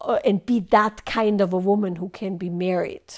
uh, 0.00 0.18
and 0.24 0.46
be 0.46 0.60
that 0.60 1.04
kind 1.04 1.40
of 1.40 1.52
a 1.52 1.58
woman 1.58 1.96
who 1.96 2.08
can 2.08 2.36
be 2.36 2.50
married, 2.50 3.14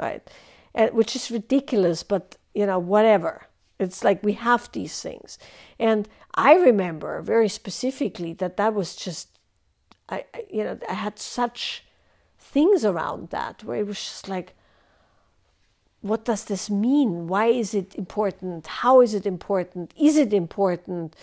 right? 0.00 0.28
And, 0.74 0.92
which 0.92 1.14
is 1.14 1.30
ridiculous, 1.30 2.02
but 2.02 2.36
you 2.54 2.64
know, 2.64 2.78
whatever. 2.78 3.46
It's 3.78 4.02
like 4.02 4.24
we 4.24 4.32
have 4.32 4.72
these 4.72 5.02
things. 5.02 5.38
And 5.78 6.08
I 6.34 6.54
remember 6.54 7.20
very 7.20 7.48
specifically 7.48 8.32
that 8.34 8.56
that 8.56 8.72
was 8.72 8.96
just, 8.96 9.38
I, 10.08 10.24
you 10.50 10.64
know, 10.64 10.78
I 10.88 10.94
had 10.94 11.18
such 11.18 11.84
things 12.38 12.84
around 12.84 13.28
that 13.30 13.62
where 13.64 13.78
it 13.78 13.86
was 13.86 13.98
just 13.98 14.28
like, 14.28 14.56
what 16.06 16.24
does 16.24 16.44
this 16.44 16.70
mean? 16.70 17.26
Why 17.28 17.46
is 17.46 17.74
it 17.74 17.94
important? 17.94 18.66
How 18.66 19.00
is 19.00 19.14
it 19.14 19.26
important? 19.26 19.92
Is 19.98 20.16
it 20.16 20.32
important? 20.32 21.14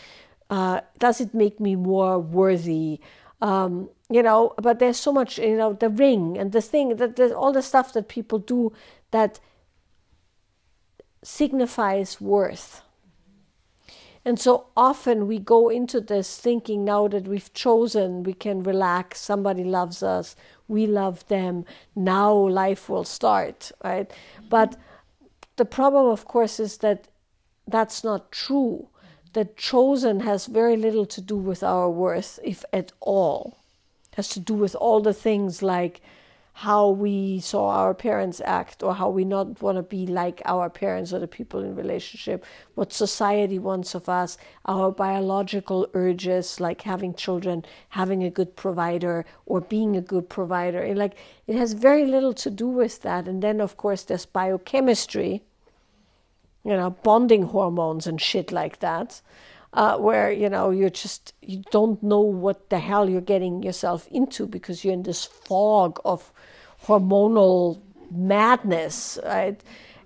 Uh, 0.49 0.81
does 0.99 1.19
it 1.19 1.33
make 1.33 1.59
me 1.59 1.75
more 1.75 2.19
worthy? 2.19 2.99
Um, 3.41 3.89
you 4.09 4.21
know, 4.21 4.53
but 4.61 4.79
there's 4.79 4.97
so 4.97 5.11
much, 5.11 5.39
you 5.39 5.57
know, 5.57 5.73
the 5.73 5.89
ring 5.89 6.37
and 6.37 6.51
the 6.51 6.61
thing 6.61 6.95
that 6.97 7.19
all 7.31 7.51
the 7.51 7.63
stuff 7.63 7.93
that 7.93 8.07
people 8.07 8.39
do 8.39 8.71
that 9.11 9.39
signifies 11.23 12.21
worth. 12.21 12.82
And 14.25 14.39
so 14.39 14.67
often 14.77 15.27
we 15.27 15.37
go 15.37 15.69
into 15.69 15.99
this 15.99 16.37
thinking 16.37 16.85
now 16.85 17.07
that 17.09 17.27
we've 17.27 17.53
chosen, 17.53 18.23
we 18.23 18.33
can 18.33 18.63
relax, 18.63 19.19
somebody 19.19 19.63
loves 19.63 20.01
us, 20.01 20.35
we 20.67 20.87
love 20.87 21.27
them, 21.27 21.65
now 21.95 22.33
life 22.33 22.87
will 22.87 23.03
start, 23.03 23.71
right? 23.83 24.09
But 24.49 24.77
the 25.57 25.65
problem, 25.65 26.07
of 26.07 26.25
course, 26.25 26.59
is 26.59 26.77
that 26.77 27.07
that's 27.67 28.03
not 28.03 28.31
true. 28.31 28.87
That 29.33 29.57
chosen 29.57 30.21
has 30.21 30.45
very 30.45 30.77
little 30.77 31.05
to 31.07 31.21
do 31.21 31.35
with 31.35 31.63
our 31.63 31.89
worth, 31.89 32.39
if 32.43 32.63
at 32.71 32.93
all. 33.01 33.57
It 34.11 34.15
has 34.15 34.29
to 34.29 34.39
do 34.39 34.53
with 34.53 34.75
all 34.75 35.01
the 35.01 35.13
things 35.13 35.61
like 35.61 36.01
how 36.53 36.87
we 36.89 37.39
saw 37.39 37.69
our 37.69 37.93
parents 37.93 38.41
act 38.45 38.83
or 38.83 38.93
how 38.93 39.09
we 39.09 39.25
not 39.25 39.61
want 39.61 39.75
to 39.75 39.83
be 39.83 40.05
like 40.05 40.41
our 40.45 40.69
parents 40.69 41.11
or 41.11 41.19
the 41.19 41.27
people 41.27 41.63
in 41.63 41.75
relationship 41.75 42.45
what 42.75 42.93
society 42.93 43.57
wants 43.57 43.95
of 43.95 44.07
us 44.07 44.37
our 44.65 44.91
biological 44.91 45.87
urges 45.93 46.59
like 46.59 46.83
having 46.83 47.13
children 47.13 47.65
having 47.89 48.23
a 48.23 48.29
good 48.29 48.55
provider 48.55 49.25
or 49.45 49.61
being 49.61 49.95
a 49.95 50.01
good 50.01 50.29
provider. 50.29 50.79
And 50.79 50.97
like 50.97 51.15
it 51.47 51.55
has 51.55 51.73
very 51.73 52.05
little 52.05 52.33
to 52.33 52.49
do 52.49 52.67
with 52.67 53.01
that. 53.01 53.27
And 53.27 53.41
then 53.41 53.61
of 53.61 53.77
course 53.77 54.03
there's 54.03 54.25
biochemistry 54.25 55.43
you 56.65 56.71
know 56.71 56.91
bonding 57.03 57.43
hormones 57.43 58.07
and 58.07 58.21
shit 58.21 58.51
like 58.51 58.79
that 58.79 59.21
uh, 59.73 59.97
where 59.97 60.31
you 60.31 60.49
know 60.49 60.69
you're 60.69 60.89
just 60.89 61.33
you 61.41 61.63
don't 61.71 62.01
know 62.01 62.21
what 62.21 62.69
the 62.69 62.79
hell 62.79 63.09
you're 63.09 63.21
getting 63.21 63.63
yourself 63.63 64.07
into 64.11 64.45
because 64.47 64.83
you're 64.83 64.93
in 64.93 65.03
this 65.03 65.25
fog 65.25 65.99
of 66.05 66.31
hormonal 66.85 67.81
madness, 68.11 69.19
right? 69.25 69.59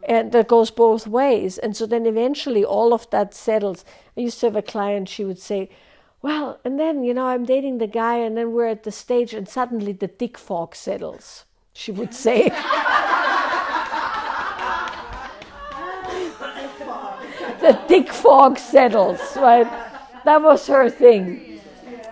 And 0.08 0.32
that 0.32 0.48
goes 0.48 0.72
both 0.72 1.06
ways. 1.08 1.58
And 1.58 1.76
so 1.76 1.86
then 1.86 2.06
eventually 2.06 2.64
all 2.64 2.94
of 2.94 3.10
that 3.10 3.34
settles. 3.34 3.84
I 4.16 4.22
used 4.22 4.40
to 4.40 4.46
have 4.48 4.56
a 4.56 4.62
client, 4.62 5.10
she 5.10 5.26
would 5.26 5.40
say, 5.40 5.70
Well, 6.22 6.60
and 6.64 6.80
then, 6.80 7.04
you 7.04 7.14
know, 7.14 7.28
I'm 7.28 7.46
dating 7.46 7.80
the 7.80 7.88
guy, 7.88 8.18
and 8.18 8.38
then 8.38 8.54
we're 8.54 8.68
at 8.68 8.84
the 8.84 8.92
stage, 8.92 9.34
and 9.34 9.48
suddenly 9.48 9.92
the 9.92 10.08
dick 10.08 10.38
fog 10.38 10.76
settles, 10.76 11.46
she 11.74 11.92
would 11.92 12.14
say. 12.14 12.50
the 17.60 17.80
dick 17.88 18.07
fog 18.18 18.58
settles, 18.58 19.20
right? 19.36 19.68
That 20.26 20.42
was 20.42 20.68
her 20.68 20.90
thing. 20.90 21.62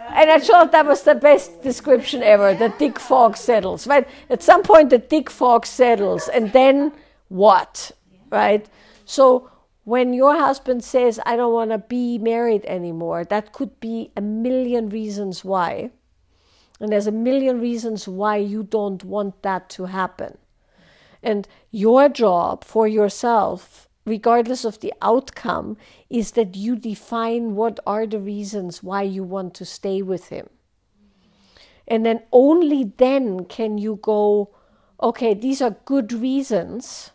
And 0.10 0.30
I 0.32 0.40
thought 0.40 0.72
that 0.72 0.86
was 0.86 1.04
the 1.04 1.16
best 1.16 1.62
description 1.62 2.24
ever. 2.24 2.54
The 2.54 2.70
thick 2.70 3.00
fog 3.00 3.36
settles, 3.36 3.86
right? 3.86 4.08
At 4.30 4.42
some 4.42 4.64
point, 4.64 4.90
the 4.90 5.00
thick 5.00 5.30
fog 5.30 5.66
settles, 5.66 6.30
and 6.30 6.54
then 6.54 6.94
what, 7.28 7.92
right? 8.32 8.66
So 9.04 9.50
when 9.84 10.14
your 10.14 10.38
husband 10.38 10.84
says, 10.84 11.20
I 11.26 11.36
don't 11.36 11.54
want 11.54 11.72
to 11.72 11.80
be 11.80 12.18
married 12.18 12.66
anymore, 12.66 13.26
that 13.26 13.52
could 13.52 13.80
be 13.80 14.12
a 14.16 14.22
million 14.22 14.90
reasons 14.90 15.44
why. 15.44 15.92
And 16.80 16.92
there's 16.92 17.08
a 17.08 17.12
million 17.12 17.60
reasons 17.60 18.08
why 18.08 18.38
you 18.38 18.64
don't 18.64 19.04
want 19.04 19.42
that 19.44 19.70
to 19.72 19.86
happen. 19.86 20.38
And 21.22 21.48
your 21.72 22.10
job 22.10 22.64
for 22.64 22.88
yourself 22.88 23.90
regardless 24.06 24.64
of 24.64 24.80
the 24.80 24.94
outcome, 25.02 25.78
is 26.10 26.32
that 26.32 26.56
you 26.56 26.76
define 26.76 27.56
what 27.56 27.80
are 27.88 28.06
the 28.06 28.20
reasons 28.20 28.84
why 28.84 29.02
you 29.02 29.24
want 29.24 29.54
to 29.56 29.66
stay 29.66 30.02
with 30.02 30.30
him. 30.30 30.50
And 31.88 32.06
then 32.06 32.24
only 32.32 32.84
then 32.98 33.46
can 33.46 33.78
you 33.78 34.00
go, 34.02 34.56
okay, 35.02 35.34
these 35.34 35.62
are 35.62 35.78
good 35.86 36.14
reasons, 36.14 37.12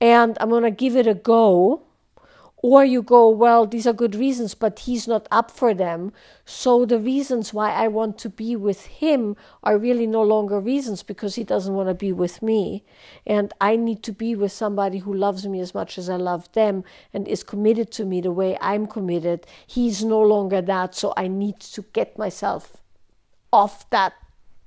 and 0.00 0.36
I'm 0.40 0.48
going 0.50 0.62
to 0.62 0.70
give 0.70 0.96
it 0.96 1.06
a 1.06 1.14
go. 1.14 1.82
Or 2.60 2.84
you 2.84 3.02
go, 3.02 3.28
well, 3.28 3.66
these 3.66 3.86
are 3.86 3.92
good 3.92 4.16
reasons, 4.16 4.54
but 4.54 4.80
he's 4.80 5.06
not 5.06 5.28
up 5.30 5.50
for 5.50 5.74
them. 5.74 6.12
So 6.44 6.84
the 6.84 6.98
reasons 6.98 7.54
why 7.54 7.70
I 7.70 7.86
want 7.86 8.18
to 8.18 8.28
be 8.28 8.56
with 8.56 8.86
him 8.86 9.36
are 9.62 9.78
really 9.78 10.08
no 10.08 10.22
longer 10.22 10.58
reasons 10.58 11.04
because 11.04 11.36
he 11.36 11.44
doesn't 11.44 11.74
want 11.74 11.88
to 11.88 11.94
be 11.94 12.12
with 12.12 12.42
me. 12.42 12.84
And 13.24 13.54
I 13.60 13.76
need 13.76 14.02
to 14.04 14.12
be 14.12 14.34
with 14.34 14.50
somebody 14.50 14.98
who 14.98 15.14
loves 15.14 15.46
me 15.46 15.60
as 15.60 15.72
much 15.72 15.98
as 15.98 16.10
I 16.10 16.16
love 16.16 16.50
them 16.52 16.82
and 17.14 17.28
is 17.28 17.44
committed 17.44 17.92
to 17.92 18.04
me 18.04 18.20
the 18.20 18.32
way 18.32 18.58
I'm 18.60 18.88
committed. 18.88 19.46
He's 19.64 20.02
no 20.02 20.20
longer 20.20 20.60
that. 20.60 20.96
So 20.96 21.14
I 21.16 21.28
need 21.28 21.60
to 21.60 21.82
get 21.92 22.18
myself 22.18 22.78
off 23.52 23.88
that 23.90 24.14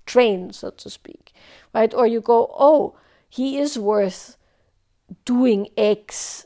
train, 0.05 0.53
so 0.53 0.69
to 0.69 0.89
speak. 0.89 1.33
Right? 1.73 1.93
Or 1.93 2.07
you 2.07 2.21
go, 2.21 2.55
oh, 2.57 2.95
he 3.27 3.57
is 3.57 3.77
worth 3.77 4.37
doing 5.25 5.67
X 5.75 6.45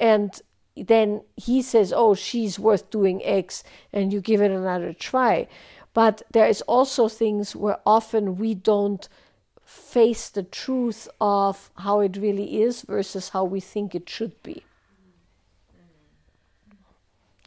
and 0.00 0.40
then 0.76 1.22
he 1.36 1.62
says, 1.62 1.92
Oh, 1.94 2.14
she's 2.14 2.58
worth 2.58 2.90
doing 2.90 3.24
X, 3.24 3.64
and 3.92 4.12
you 4.12 4.20
give 4.20 4.40
it 4.40 4.50
another 4.50 4.92
try. 4.92 5.48
But 5.94 6.22
there 6.30 6.46
is 6.46 6.62
also 6.62 7.08
things 7.08 7.56
where 7.56 7.78
often 7.86 8.36
we 8.36 8.54
don't 8.54 9.08
face 9.64 10.28
the 10.28 10.42
truth 10.42 11.08
of 11.20 11.70
how 11.78 12.00
it 12.00 12.16
really 12.16 12.62
is 12.62 12.82
versus 12.82 13.30
how 13.30 13.44
we 13.44 13.60
think 13.60 13.94
it 13.94 14.08
should 14.08 14.40
be. 14.42 14.62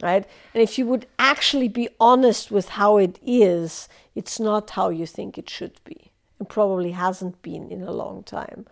Right? 0.02 0.26
And 0.54 0.62
if 0.62 0.78
you 0.78 0.86
would 0.86 1.06
actually 1.18 1.68
be 1.68 1.88
honest 2.00 2.50
with 2.50 2.70
how 2.70 2.96
it 2.96 3.18
is, 3.22 3.88
it's 4.14 4.40
not 4.40 4.70
how 4.70 4.88
you 4.88 5.06
think 5.06 5.38
it 5.38 5.48
should 5.48 5.78
be. 5.84 6.10
and 6.38 6.48
probably 6.48 6.92
hasn't 6.92 7.40
been 7.42 7.70
in 7.70 7.82
a 7.82 7.92
long 7.92 8.22
time. 8.22 8.66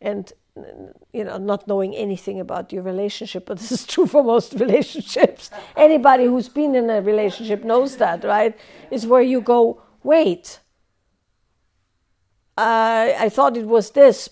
And 0.00 0.32
you 1.12 1.24
know, 1.24 1.38
not 1.38 1.66
knowing 1.66 1.94
anything 1.94 2.38
about 2.40 2.72
your 2.72 2.82
relationship, 2.82 3.46
but 3.46 3.58
this 3.58 3.72
is 3.72 3.86
true 3.86 4.06
for 4.06 4.22
most 4.22 4.54
relationships. 4.60 5.50
Anybody 5.76 6.24
who's 6.24 6.48
been 6.48 6.74
in 6.74 6.90
a 6.90 7.00
relationship 7.00 7.64
knows 7.64 7.96
that, 7.96 8.24
right? 8.24 8.56
Is 8.90 9.06
where 9.06 9.22
you 9.22 9.40
go, 9.40 9.82
wait, 10.02 10.60
I, 12.56 13.14
I 13.18 13.28
thought 13.28 13.56
it 13.56 13.66
was 13.66 13.92
this, 13.92 14.28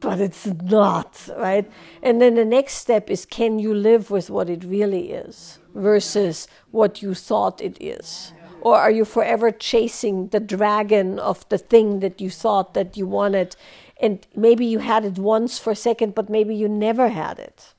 but 0.00 0.18
it's 0.18 0.46
not, 0.46 1.28
right? 1.36 1.70
And 2.02 2.22
then 2.22 2.34
the 2.34 2.44
next 2.44 2.74
step 2.74 3.10
is 3.10 3.26
can 3.26 3.58
you 3.58 3.74
live 3.74 4.10
with 4.10 4.30
what 4.30 4.48
it 4.48 4.64
really 4.64 5.12
is 5.12 5.58
versus 5.74 6.48
what 6.70 7.02
you 7.02 7.12
thought 7.12 7.60
it 7.60 7.76
is? 7.80 8.32
Or 8.62 8.76
are 8.76 8.90
you 8.90 9.04
forever 9.04 9.50
chasing 9.50 10.28
the 10.28 10.40
dragon 10.40 11.18
of 11.18 11.48
the 11.48 11.58
thing 11.58 12.00
that 12.00 12.20
you 12.20 12.30
thought 12.30 12.74
that 12.74 12.96
you 12.96 13.06
wanted 13.06 13.56
and 14.00 14.26
maybe 14.34 14.64
you 14.66 14.78
had 14.78 15.04
it 15.04 15.18
once 15.18 15.58
for 15.58 15.70
a 15.72 15.76
second, 15.76 16.14
but 16.14 16.28
maybe 16.28 16.54
you 16.54 16.68
never 16.68 17.08
had 17.08 17.38
it. 17.38 17.74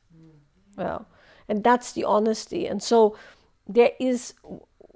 Well, 0.78 1.08
and 1.50 1.64
that's 1.64 1.92
the 1.92 2.06
honesty. 2.06 2.68
And 2.68 2.82
so 2.82 3.18
there 3.68 3.92
is 4.00 4.34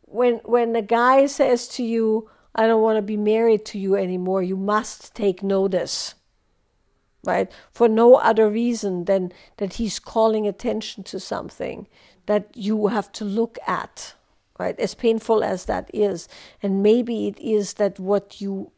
when 0.05 0.35
when 0.45 0.75
a 0.75 0.81
guy 0.81 1.25
says 1.25 1.67
to 1.69 1.83
you, 1.83 2.29
"I 2.53 2.67
don't 2.67 2.81
want 2.81 2.97
to 2.97 3.01
be 3.01 3.17
married 3.17 3.65
to 3.65 3.79
you 3.79 3.95
anymore," 3.95 4.41
you 4.43 4.55
must 4.55 5.13
take 5.15 5.43
notice. 5.43 6.15
Right? 7.23 7.51
For 7.71 7.89
no 7.89 8.15
other 8.15 8.47
reason 8.47 9.05
than 9.05 9.31
that 9.57 9.73
he's 9.73 9.99
calling 9.99 10.47
attention 10.47 11.03
to 11.05 11.19
something 11.19 11.87
that 12.27 12.55
you 12.55 12.87
have 12.87 13.11
to 13.13 13.25
look 13.25 13.57
at. 13.65 14.13
Right? 14.59 14.79
As 14.79 14.95
painful 14.95 15.43
as 15.43 15.65
that 15.65 15.89
is. 15.93 16.29
And 16.61 16.83
maybe 16.83 17.27
it 17.27 17.39
is 17.39 17.73
that 17.73 17.99
what 17.99 18.39
you 18.39 18.71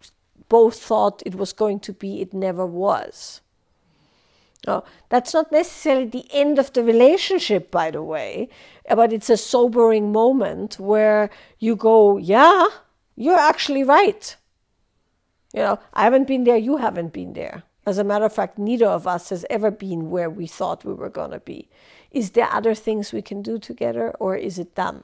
both 0.50 0.80
thought 0.80 1.24
it 1.25 1.36
was 1.36 1.54
going 1.54 1.80
to 1.82 1.94
be, 1.94 2.22
it 2.22 2.34
never 2.34 2.66
was. 2.66 3.42
No, 4.66 4.84
that's 5.10 5.34
not 5.34 5.51
necessarily 5.51 6.08
the 6.08 6.25
end 6.32 6.60
of 6.60 6.74
the 6.74 6.84
relationship, 6.84 7.72
by 7.72 7.92
the 7.92 8.01
way, 8.01 8.50
but 8.89 9.13
it's 9.13 9.30
a 9.30 9.38
sobering 9.38 10.12
moment 10.12 10.80
where 10.80 11.30
you 11.60 11.75
go, 11.75 12.18
yeah, 12.18 12.66
you're 13.16 13.39
actually 13.39 13.84
right. 13.84 14.36
You 15.53 15.62
know, 15.62 15.79
I 15.94 16.03
haven't 16.03 16.27
been 16.27 16.44
there, 16.44 16.57
you 16.57 16.77
haven't 16.77 17.14
been 17.14 17.33
there. 17.33 17.64
As 17.86 17.98
a 17.98 18.03
matter 18.03 18.25
of 18.25 18.33
fact, 18.33 18.57
neither 18.57 18.88
of 18.88 19.07
us 19.07 19.29
has 19.29 19.46
ever 19.50 19.72
been 19.72 20.10
where 20.10 20.29
we 20.29 20.46
thought 20.46 20.83
we 20.83 20.94
were 20.94 21.10
going 21.10 21.31
to 21.31 21.40
be. 21.40 21.70
Is 22.12 22.31
there 22.31 22.51
other 22.51 22.75
things 22.75 23.14
we 23.14 23.22
can 23.22 23.42
do 23.42 23.57
together, 23.60 24.12
or 24.20 24.36
is 24.36 24.60
it 24.60 24.75
done? 24.75 25.03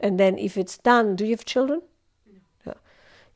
And 0.00 0.18
then, 0.18 0.38
if 0.38 0.56
it's 0.56 0.78
done, 0.78 1.16
do 1.16 1.24
you 1.24 1.32
have 1.32 1.44
children? 1.44 1.82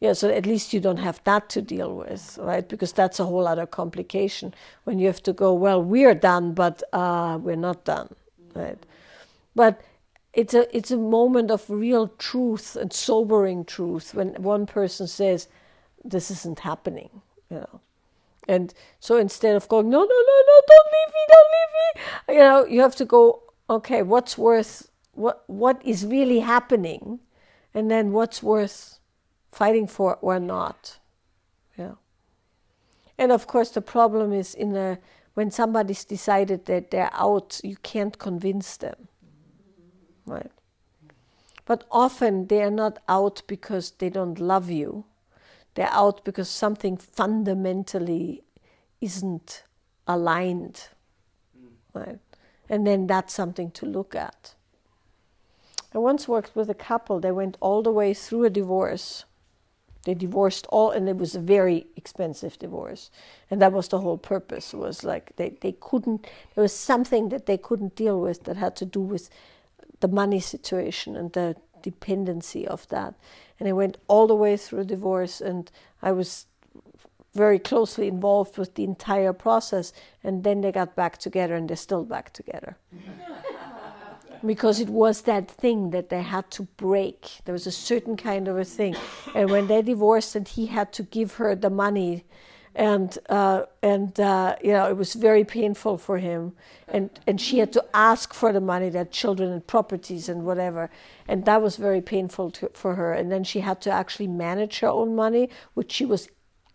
Yeah, 0.03 0.15
so 0.15 0.29
at 0.31 0.47
least 0.47 0.73
you 0.73 0.81
don't 0.81 0.97
have 0.97 1.23
that 1.23 1.49
to 1.51 1.63
deal 1.63 1.95
with, 1.95 2.37
right? 2.43 2.69
Because 2.69 2.93
that's 2.93 3.21
a 3.21 3.25
whole 3.25 3.47
other 3.47 3.67
complication 3.67 4.53
when 4.83 4.99
you 4.99 5.07
have 5.07 5.23
to 5.23 5.33
go, 5.33 5.55
well, 5.55 5.81
we're 5.81 6.17
done, 6.17 6.55
but 6.55 6.83
uh, 6.93 7.39
we're 7.41 7.55
not 7.55 7.85
done, 7.85 8.13
right? 8.53 8.85
But 9.55 9.81
it's 10.33 10.55
a 10.55 10.77
it's 10.77 10.91
a 10.91 10.97
moment 10.97 11.53
of 11.53 11.71
real 11.71 12.09
truth 12.19 12.75
and 12.75 12.93
sobering 12.93 13.65
truth 13.65 14.13
when 14.13 14.31
one 14.43 14.67
person 14.67 15.07
says, 15.07 15.47
"This 16.05 16.33
isn't 16.33 16.59
happening," 16.61 17.23
you 17.49 17.59
know. 17.59 17.81
And 18.49 18.75
so 18.99 19.19
instead 19.19 19.55
of 19.55 19.69
going, 19.69 19.89
"No, 19.89 20.01
no, 20.01 20.19
no, 20.31 20.37
no, 20.51 20.57
don't 20.73 20.91
leave 20.97 21.15
me, 21.15 21.23
don't 21.35 21.51
leave 21.57 21.73
me," 21.79 22.35
you 22.35 22.41
know, 22.41 22.65
you 22.67 22.81
have 22.81 22.97
to 22.97 23.05
go, 23.05 23.43
"Okay, 23.71 24.03
what's 24.03 24.37
worth? 24.37 24.91
What 25.15 25.45
what 25.47 25.81
is 25.85 26.05
really 26.05 26.41
happening?" 26.41 27.21
And 27.73 27.89
then 27.89 28.11
what's 28.11 28.43
worth 28.43 28.99
fighting 29.53 29.87
for 29.87 30.17
or 30.23 30.41
not. 30.41 30.99
Yeah. 31.79 31.93
And 33.19 33.31
of 33.31 33.47
course, 33.47 33.71
the 33.71 33.83
problem 33.83 34.33
is 34.33 34.55
in 34.55 34.75
a, 34.75 34.99
when 35.35 35.51
somebody's 35.51 36.05
decided 36.05 36.65
that 36.65 36.91
they're 36.91 37.11
out, 37.13 37.61
you 37.63 37.77
can't 37.83 38.19
convince 38.19 38.77
them. 38.79 39.09
Right? 40.27 40.51
But 41.67 41.85
often 41.91 42.47
they 42.47 42.63
are 42.63 42.71
not 42.71 42.99
out 43.09 43.43
because 43.47 43.93
they 43.93 44.09
don't 44.09 44.41
love 44.41 44.71
you. 44.71 45.05
They're 45.75 45.93
out 45.93 46.25
because 46.25 46.49
something 46.49 46.97
fundamentally 46.97 48.43
isn't 49.01 49.65
aligned. 50.07 50.89
Right? 51.95 52.19
And 52.69 52.87
then 52.87 53.07
that's 53.07 53.35
something 53.35 53.71
to 53.73 53.87
look 53.87 54.15
at. 54.15 54.55
I 55.95 55.99
once 55.99 56.27
worked 56.27 56.57
with 56.57 56.71
a 56.71 56.75
couple, 56.75 57.21
they 57.21 57.33
went 57.33 57.59
all 57.61 57.83
the 57.83 57.93
way 57.93 58.15
through 58.15 58.45
a 58.45 58.51
divorce 58.51 59.27
they 60.05 60.15
divorced 60.15 60.67
all, 60.71 60.91
and 60.91 61.09
it 61.09 61.17
was 61.17 61.35
a 61.35 61.41
very 61.41 61.87
expensive 61.97 62.59
divorce. 62.59 63.11
And 63.51 63.63
that 63.63 63.73
was 63.73 63.89
the 63.89 64.01
whole 64.01 64.19
purpose. 64.19 64.75
Was 64.75 65.05
like 65.05 65.37
they, 65.37 65.51
they 65.61 65.73
couldn't. 65.81 66.27
There 66.55 66.63
was 66.63 66.75
something 66.75 67.29
that 67.29 67.47
they 67.47 67.57
couldn't 67.57 67.95
deal 67.95 68.21
with 68.21 68.45
that 68.45 68.57
had 68.57 68.75
to 68.77 68.85
do 68.85 69.01
with 69.01 69.31
the 70.01 70.09
money 70.09 70.41
situation 70.41 71.17
and 71.17 71.33
the 71.33 71.57
dependency 71.83 72.67
of 72.67 72.89
that. 72.89 73.15
And 73.59 73.69
they 73.69 73.73
went 73.73 73.97
all 74.09 74.27
the 74.27 74.35
way 74.35 74.57
through 74.57 74.85
divorce, 74.85 75.41
and 75.41 75.71
I 76.03 76.11
was 76.11 76.47
very 77.35 77.59
closely 77.59 78.09
involved 78.09 78.59
with 78.59 78.75
the 78.75 78.85
entire 78.85 79.33
process. 79.33 79.93
And 80.25 80.43
then 80.43 80.63
they 80.63 80.73
got 80.73 80.97
back 80.97 81.19
together, 81.19 81.55
and 81.55 81.69
they're 81.69 81.77
still 81.77 82.05
back 82.05 82.33
together. 82.33 82.77
because 84.45 84.81
it 84.81 84.89
was 84.89 85.23
that 85.23 85.51
thing 85.51 85.91
that 85.91 86.09
they 86.09 86.23
had 86.23 86.51
to 86.53 86.63
break. 86.77 87.41
There 87.45 87.53
was 87.53 87.67
a 87.67 87.73
certain 87.73 88.17
kind 88.17 88.49
of 88.49 88.59
a 88.59 88.65
thing, 88.65 88.97
and 89.35 89.51
when 89.51 89.67
they 89.67 89.83
divorced, 89.83 90.35
and 90.37 90.47
he 90.47 90.67
had 90.67 90.93
to 90.95 91.03
give 91.03 91.35
her 91.35 91.55
the 91.55 91.71
money, 91.71 92.25
and 92.75 93.17
uh, 93.29 93.63
and 93.83 94.19
uh, 94.19 94.57
you 94.63 94.73
know 94.73 94.89
it 94.89 94.97
was 94.97 95.15
very 95.15 95.45
painful 95.45 95.99
for 95.99 96.19
him, 96.19 96.53
and 96.89 97.11
and 97.27 97.41
she 97.41 97.59
had 97.59 97.73
to 97.75 97.85
ask 97.95 98.35
for 98.35 98.53
the 98.53 98.61
money, 98.61 98.89
their 98.89 99.05
children 99.05 99.51
and 99.53 99.67
properties 99.67 100.29
and 100.29 100.45
whatever, 100.45 100.91
and 101.29 101.45
that 101.45 101.63
was 101.63 101.77
very 101.77 102.01
painful 102.01 102.51
to, 102.51 102.71
for 102.75 102.95
her. 102.95 103.13
And 103.13 103.31
then 103.31 103.45
she 103.45 103.61
had 103.61 103.81
to 103.83 103.91
actually 103.91 104.29
manage 104.29 104.81
her 104.81 104.89
own 104.89 105.15
money, 105.15 105.51
which 105.75 105.93
she 105.93 106.05
was 106.05 106.29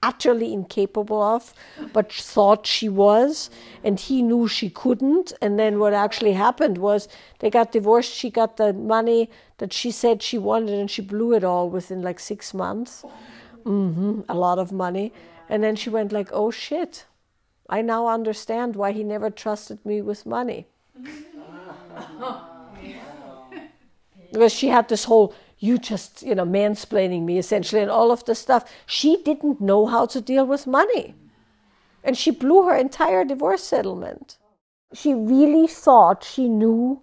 utterly 0.03 0.53
incapable 0.53 1.21
of, 1.21 1.53
but 1.93 2.11
thought 2.11 2.67
she 2.67 2.87
was, 2.87 3.49
and 3.83 3.99
he 3.99 4.21
knew 4.21 4.47
she 4.47 4.69
couldn't. 4.69 5.33
And 5.41 5.57
then 5.59 5.79
what 5.79 5.93
actually 5.93 6.33
happened 6.33 6.77
was 6.77 7.07
they 7.39 7.49
got 7.49 7.71
divorced. 7.71 8.13
She 8.13 8.29
got 8.29 8.57
the 8.57 8.73
money 8.73 9.29
that 9.57 9.73
she 9.73 9.91
said 9.91 10.21
she 10.21 10.37
wanted, 10.37 10.77
and 10.79 10.89
she 10.89 11.01
blew 11.01 11.33
it 11.33 11.43
all 11.43 11.69
within 11.69 12.01
like 12.01 12.19
six 12.19 12.53
months. 12.53 13.03
Mm-hmm, 13.65 14.21
a 14.29 14.35
lot 14.35 14.59
of 14.59 14.71
money. 14.71 15.11
And 15.49 15.63
then 15.63 15.75
she 15.75 15.89
went 15.89 16.11
like, 16.11 16.29
"Oh 16.31 16.51
shit, 16.51 17.05
I 17.69 17.81
now 17.81 18.07
understand 18.07 18.75
why 18.75 18.91
he 18.91 19.03
never 19.03 19.29
trusted 19.29 19.85
me 19.85 20.01
with 20.01 20.25
money." 20.25 20.67
because 24.31 24.53
she 24.53 24.67
had 24.67 24.87
this 24.89 25.05
whole 25.05 25.33
you 25.59 25.77
just, 25.77 26.21
you 26.21 26.35
know, 26.35 26.45
mansplaining 26.45 27.23
me 27.23 27.37
essentially 27.37 27.81
and 27.81 27.91
all 27.91 28.11
of 28.11 28.25
the 28.25 28.35
stuff. 28.35 28.71
She 28.85 29.21
didn't 29.23 29.59
know 29.59 29.85
how 29.87 30.05
to 30.07 30.21
deal 30.21 30.45
with 30.45 30.67
money. 30.67 31.15
And 32.03 32.17
she 32.17 32.31
blew 32.31 32.63
her 32.67 32.75
entire 32.75 33.25
divorce 33.25 33.63
settlement. 33.63 34.37
She 34.93 35.13
really 35.13 35.67
thought 35.67 36.23
she 36.23 36.47
knew 36.47 37.01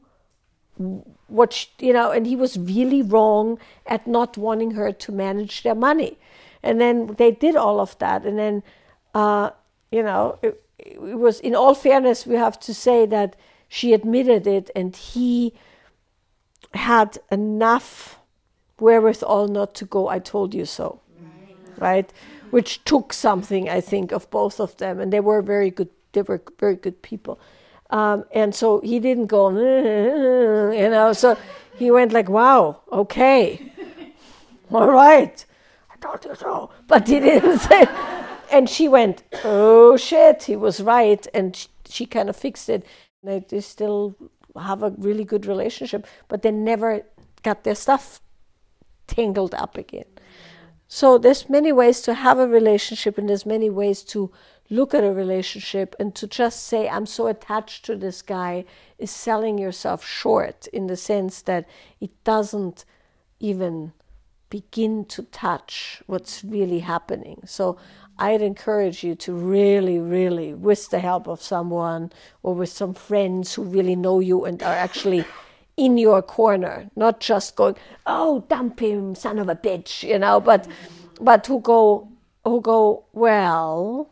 what, 1.27 1.53
she, 1.53 1.69
you 1.81 1.93
know, 1.93 2.11
and 2.11 2.27
he 2.27 2.37
was 2.37 2.57
really 2.59 3.03
wrong 3.03 3.59
at 3.87 4.07
not 4.07 4.38
wanting 4.38 4.73
her 4.73 4.93
to 4.93 5.12
manage 5.12 5.62
their 5.62 5.75
money. 5.75 6.19
And 6.62 6.81
then 6.81 7.14
they 7.19 7.31
did 7.33 7.57
all 7.57 7.81
of 7.81 7.99
that. 7.99 8.25
And 8.25 8.38
then, 8.38 8.62
uh, 9.14 9.51
you 9.90 10.03
know, 10.03 10.38
it, 10.43 10.62
it 10.79 11.01
was, 11.01 11.40
in 11.40 11.55
all 11.55 11.75
fairness, 11.75 12.27
we 12.27 12.37
have 12.37 12.59
to 12.61 12.73
say 12.73 13.05
that 13.07 13.37
she 13.69 13.93
admitted 13.93 14.47
it, 14.47 14.71
and 14.77 14.95
he 14.95 15.53
had 16.73 17.19
enough 17.31 18.19
wherewithal 18.85 19.49
not 19.49 19.75
to 19.75 19.85
go, 19.87 20.09
I 20.09 20.18
told 20.18 20.55
you 20.55 20.66
so. 20.66 21.01
Right? 21.79 22.12
Which 22.51 22.85
took 22.85 23.12
something, 23.12 23.68
I 23.68 23.81
think, 23.81 24.12
of 24.12 24.31
both 24.31 24.61
of 24.61 24.77
them. 24.77 25.01
And 25.01 25.12
they 25.12 25.20
were 25.20 25.42
very 25.42 25.70
good, 25.70 25.88
they 26.12 26.23
were 26.23 26.40
very 26.61 26.77
good 26.77 27.03
people. 27.03 27.40
Um, 27.90 28.25
and 28.33 28.55
so 28.55 28.81
he 28.81 29.01
didn't 29.01 29.27
go, 29.27 29.51
you 30.83 30.88
know, 30.88 31.12
so 31.12 31.37
he 31.77 31.90
went 31.90 32.12
like, 32.12 32.29
wow, 32.29 32.81
okay, 32.92 33.73
all 34.70 34.90
right, 34.90 35.44
I 35.90 35.97
told 35.97 36.25
you 36.25 36.35
so. 36.35 36.70
But 36.87 37.09
he 37.09 37.20
didn't 37.20 37.59
say, 37.68 37.87
and 38.53 38.68
she 38.68 38.88
went, 38.88 39.23
oh 39.44 39.97
shit, 39.97 40.44
he 40.44 40.57
was 40.57 40.81
right. 40.81 41.27
And 41.35 41.57
she, 41.57 41.68
she 41.88 42.07
kind 42.07 42.29
of 42.29 42.37
fixed 42.37 42.68
it. 42.68 42.87
They, 43.23 43.44
they 43.49 43.61
still 43.61 44.16
have 44.57 44.83
a 44.83 44.90
really 44.99 45.25
good 45.25 45.47
relationship, 45.47 46.07
but 46.29 46.42
they 46.42 46.53
never 46.53 47.03
got 47.42 47.64
their 47.64 47.75
stuff 47.75 48.20
tangled 49.07 49.55
up 49.55 49.77
again. 49.77 50.05
So 50.88 51.19
there's 51.19 51.49
many 51.49 51.73
ways 51.73 52.01
to 52.03 52.14
have 52.14 52.38
a 52.38 52.47
relationship, 52.47 53.19
and 53.19 53.29
there's 53.29 53.47
many 53.47 53.71
ways 53.71 54.03
to 54.05 54.31
look 54.71 54.95
at 54.95 55.05
a 55.05 55.12
relationship 55.12 55.95
and 55.99 56.14
to 56.14 56.27
just 56.27 56.64
say 56.64 56.88
i'm 56.88 57.07
so 57.07 57.27
attached 57.27 57.85
to 57.85 57.97
this 57.97 58.23
guy 58.23 58.64
is 58.99 59.11
selling 59.11 59.59
yourself 59.59 60.05
short 60.05 60.67
in 60.69 60.87
the 60.87 60.97
sense 60.97 61.43
that 61.43 61.69
it 62.01 62.11
doesn't 62.25 62.85
even 63.40 63.93
begin 64.49 65.05
to 65.05 65.23
touch 65.25 66.03
what's 66.07 66.43
really 66.45 66.79
happening 66.79 67.43
so 67.45 67.77
i'd 68.19 68.40
encourage 68.40 69.05
you 69.05 69.14
to 69.14 69.35
really 69.35 69.99
really 69.99 70.55
with 70.55 70.88
the 70.90 71.01
help 71.01 71.27
of 71.29 71.43
someone 71.43 72.11
or 72.43 72.55
with 72.55 72.71
some 72.71 72.95
friends 72.95 73.55
who 73.55 73.62
really 73.62 73.97
know 73.97 74.21
you 74.21 74.45
and 74.45 74.62
are 74.62 74.75
actually 74.75 75.25
in 75.77 75.99
your 75.99 76.23
corner, 76.23 76.91
not 76.97 77.21
just 77.21 77.57
going, 77.57 77.77
"Oh, 78.07 78.45
dump 78.49 78.81
him, 78.81 79.15
son 79.15 79.39
of 79.39 79.49
a 79.49 79.57
bitch," 79.57 80.03
you 80.03 80.19
know, 80.19 80.41
but 80.41 80.67
but 81.21 81.47
who 81.47 81.61
go 81.61 82.09
who 82.45 82.61
go, 82.61 83.05
"Well, 83.13 84.09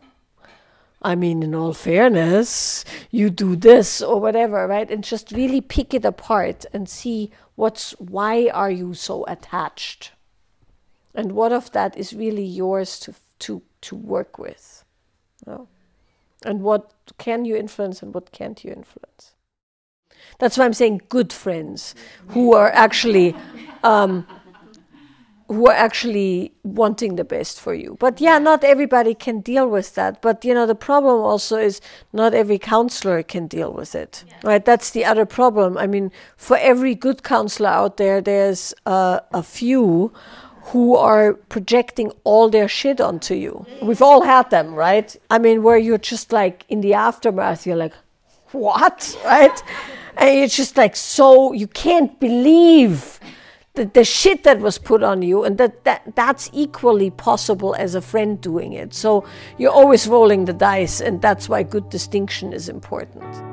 I 1.02 1.14
mean, 1.14 1.42
in 1.42 1.54
all 1.54 1.72
fairness, 1.72 2.84
you 3.10 3.30
do 3.30 3.56
this 3.56 4.00
or 4.02 4.20
whatever, 4.20 4.66
right? 4.66 4.90
And 4.90 5.04
just 5.04 5.32
really 5.32 5.60
pick 5.60 5.94
it 5.94 6.04
apart 6.04 6.64
and 6.72 6.88
see 6.88 7.30
what's 7.56 7.92
why 7.92 8.48
are 8.52 8.70
you 8.70 8.94
so 8.94 9.24
attached, 9.26 10.12
and 11.14 11.32
what 11.32 11.52
of 11.52 11.72
that 11.72 11.96
is 11.96 12.12
really 12.14 12.44
yours 12.44 12.98
to 13.00 13.14
to 13.40 13.62
to 13.82 13.96
work 13.96 14.38
with, 14.38 14.84
you 15.46 15.52
know? 15.52 15.68
and 16.44 16.62
what 16.62 16.92
can 17.18 17.44
you 17.44 17.56
influence 17.56 18.02
and 18.02 18.14
what 18.14 18.32
can't 18.32 18.64
you 18.64 18.72
influence. 18.72 19.32
That's 20.38 20.56
why 20.58 20.64
I'm 20.64 20.72
saying 20.72 21.02
good 21.08 21.32
friends 21.32 21.94
who 22.28 22.54
are 22.54 22.70
actually. 22.70 23.34
Um, 23.84 24.26
who 25.48 25.66
are 25.68 25.74
actually 25.74 26.52
wanting 26.62 27.16
the 27.16 27.24
best 27.24 27.60
for 27.60 27.74
you. 27.74 27.96
But 28.00 28.20
yeah, 28.20 28.38
not 28.38 28.64
everybody 28.64 29.14
can 29.14 29.40
deal 29.40 29.68
with 29.68 29.94
that. 29.94 30.22
But 30.22 30.44
you 30.44 30.54
know, 30.54 30.66
the 30.66 30.74
problem 30.74 31.20
also 31.20 31.58
is 31.58 31.80
not 32.12 32.32
every 32.32 32.58
counselor 32.58 33.22
can 33.22 33.48
deal 33.48 33.72
with 33.72 33.94
it. 33.94 34.24
Yeah. 34.26 34.34
Right? 34.44 34.64
That's 34.64 34.90
the 34.90 35.04
other 35.04 35.26
problem. 35.26 35.76
I 35.76 35.86
mean, 35.86 36.10
for 36.36 36.56
every 36.56 36.94
good 36.94 37.22
counselor 37.22 37.68
out 37.68 37.96
there, 37.98 38.20
there's 38.20 38.72
uh, 38.86 39.20
a 39.32 39.42
few 39.42 40.12
who 40.66 40.96
are 40.96 41.34
projecting 41.34 42.12
all 42.24 42.48
their 42.48 42.68
shit 42.68 43.00
onto 43.00 43.34
you. 43.34 43.66
We've 43.82 44.02
all 44.02 44.22
had 44.22 44.48
them, 44.50 44.74
right? 44.74 45.14
I 45.28 45.38
mean, 45.38 45.62
where 45.62 45.76
you're 45.76 45.98
just 45.98 46.32
like 46.32 46.64
in 46.68 46.80
the 46.80 46.94
aftermath, 46.94 47.66
you're 47.66 47.76
like, 47.76 47.94
what? 48.52 49.16
Right? 49.24 49.62
And 50.16 50.38
it's 50.38 50.56
just 50.56 50.76
like 50.76 50.96
so 50.96 51.52
you 51.52 51.66
can't 51.66 52.18
believe 52.20 53.20
the, 53.74 53.86
the 53.86 54.04
shit 54.04 54.44
that 54.44 54.60
was 54.60 54.78
put 54.78 55.02
on 55.02 55.22
you 55.22 55.44
and 55.44 55.56
that, 55.58 55.84
that 55.84 56.14
that's 56.14 56.50
equally 56.52 57.10
possible 57.10 57.74
as 57.78 57.94
a 57.94 58.00
friend 58.00 58.40
doing 58.40 58.74
it. 58.74 58.92
So 58.92 59.24
you're 59.58 59.72
always 59.72 60.06
rolling 60.06 60.44
the 60.44 60.52
dice 60.52 61.00
and 61.00 61.22
that's 61.22 61.48
why 61.48 61.62
good 61.62 61.88
distinction 61.88 62.52
is 62.52 62.68
important. 62.68 63.51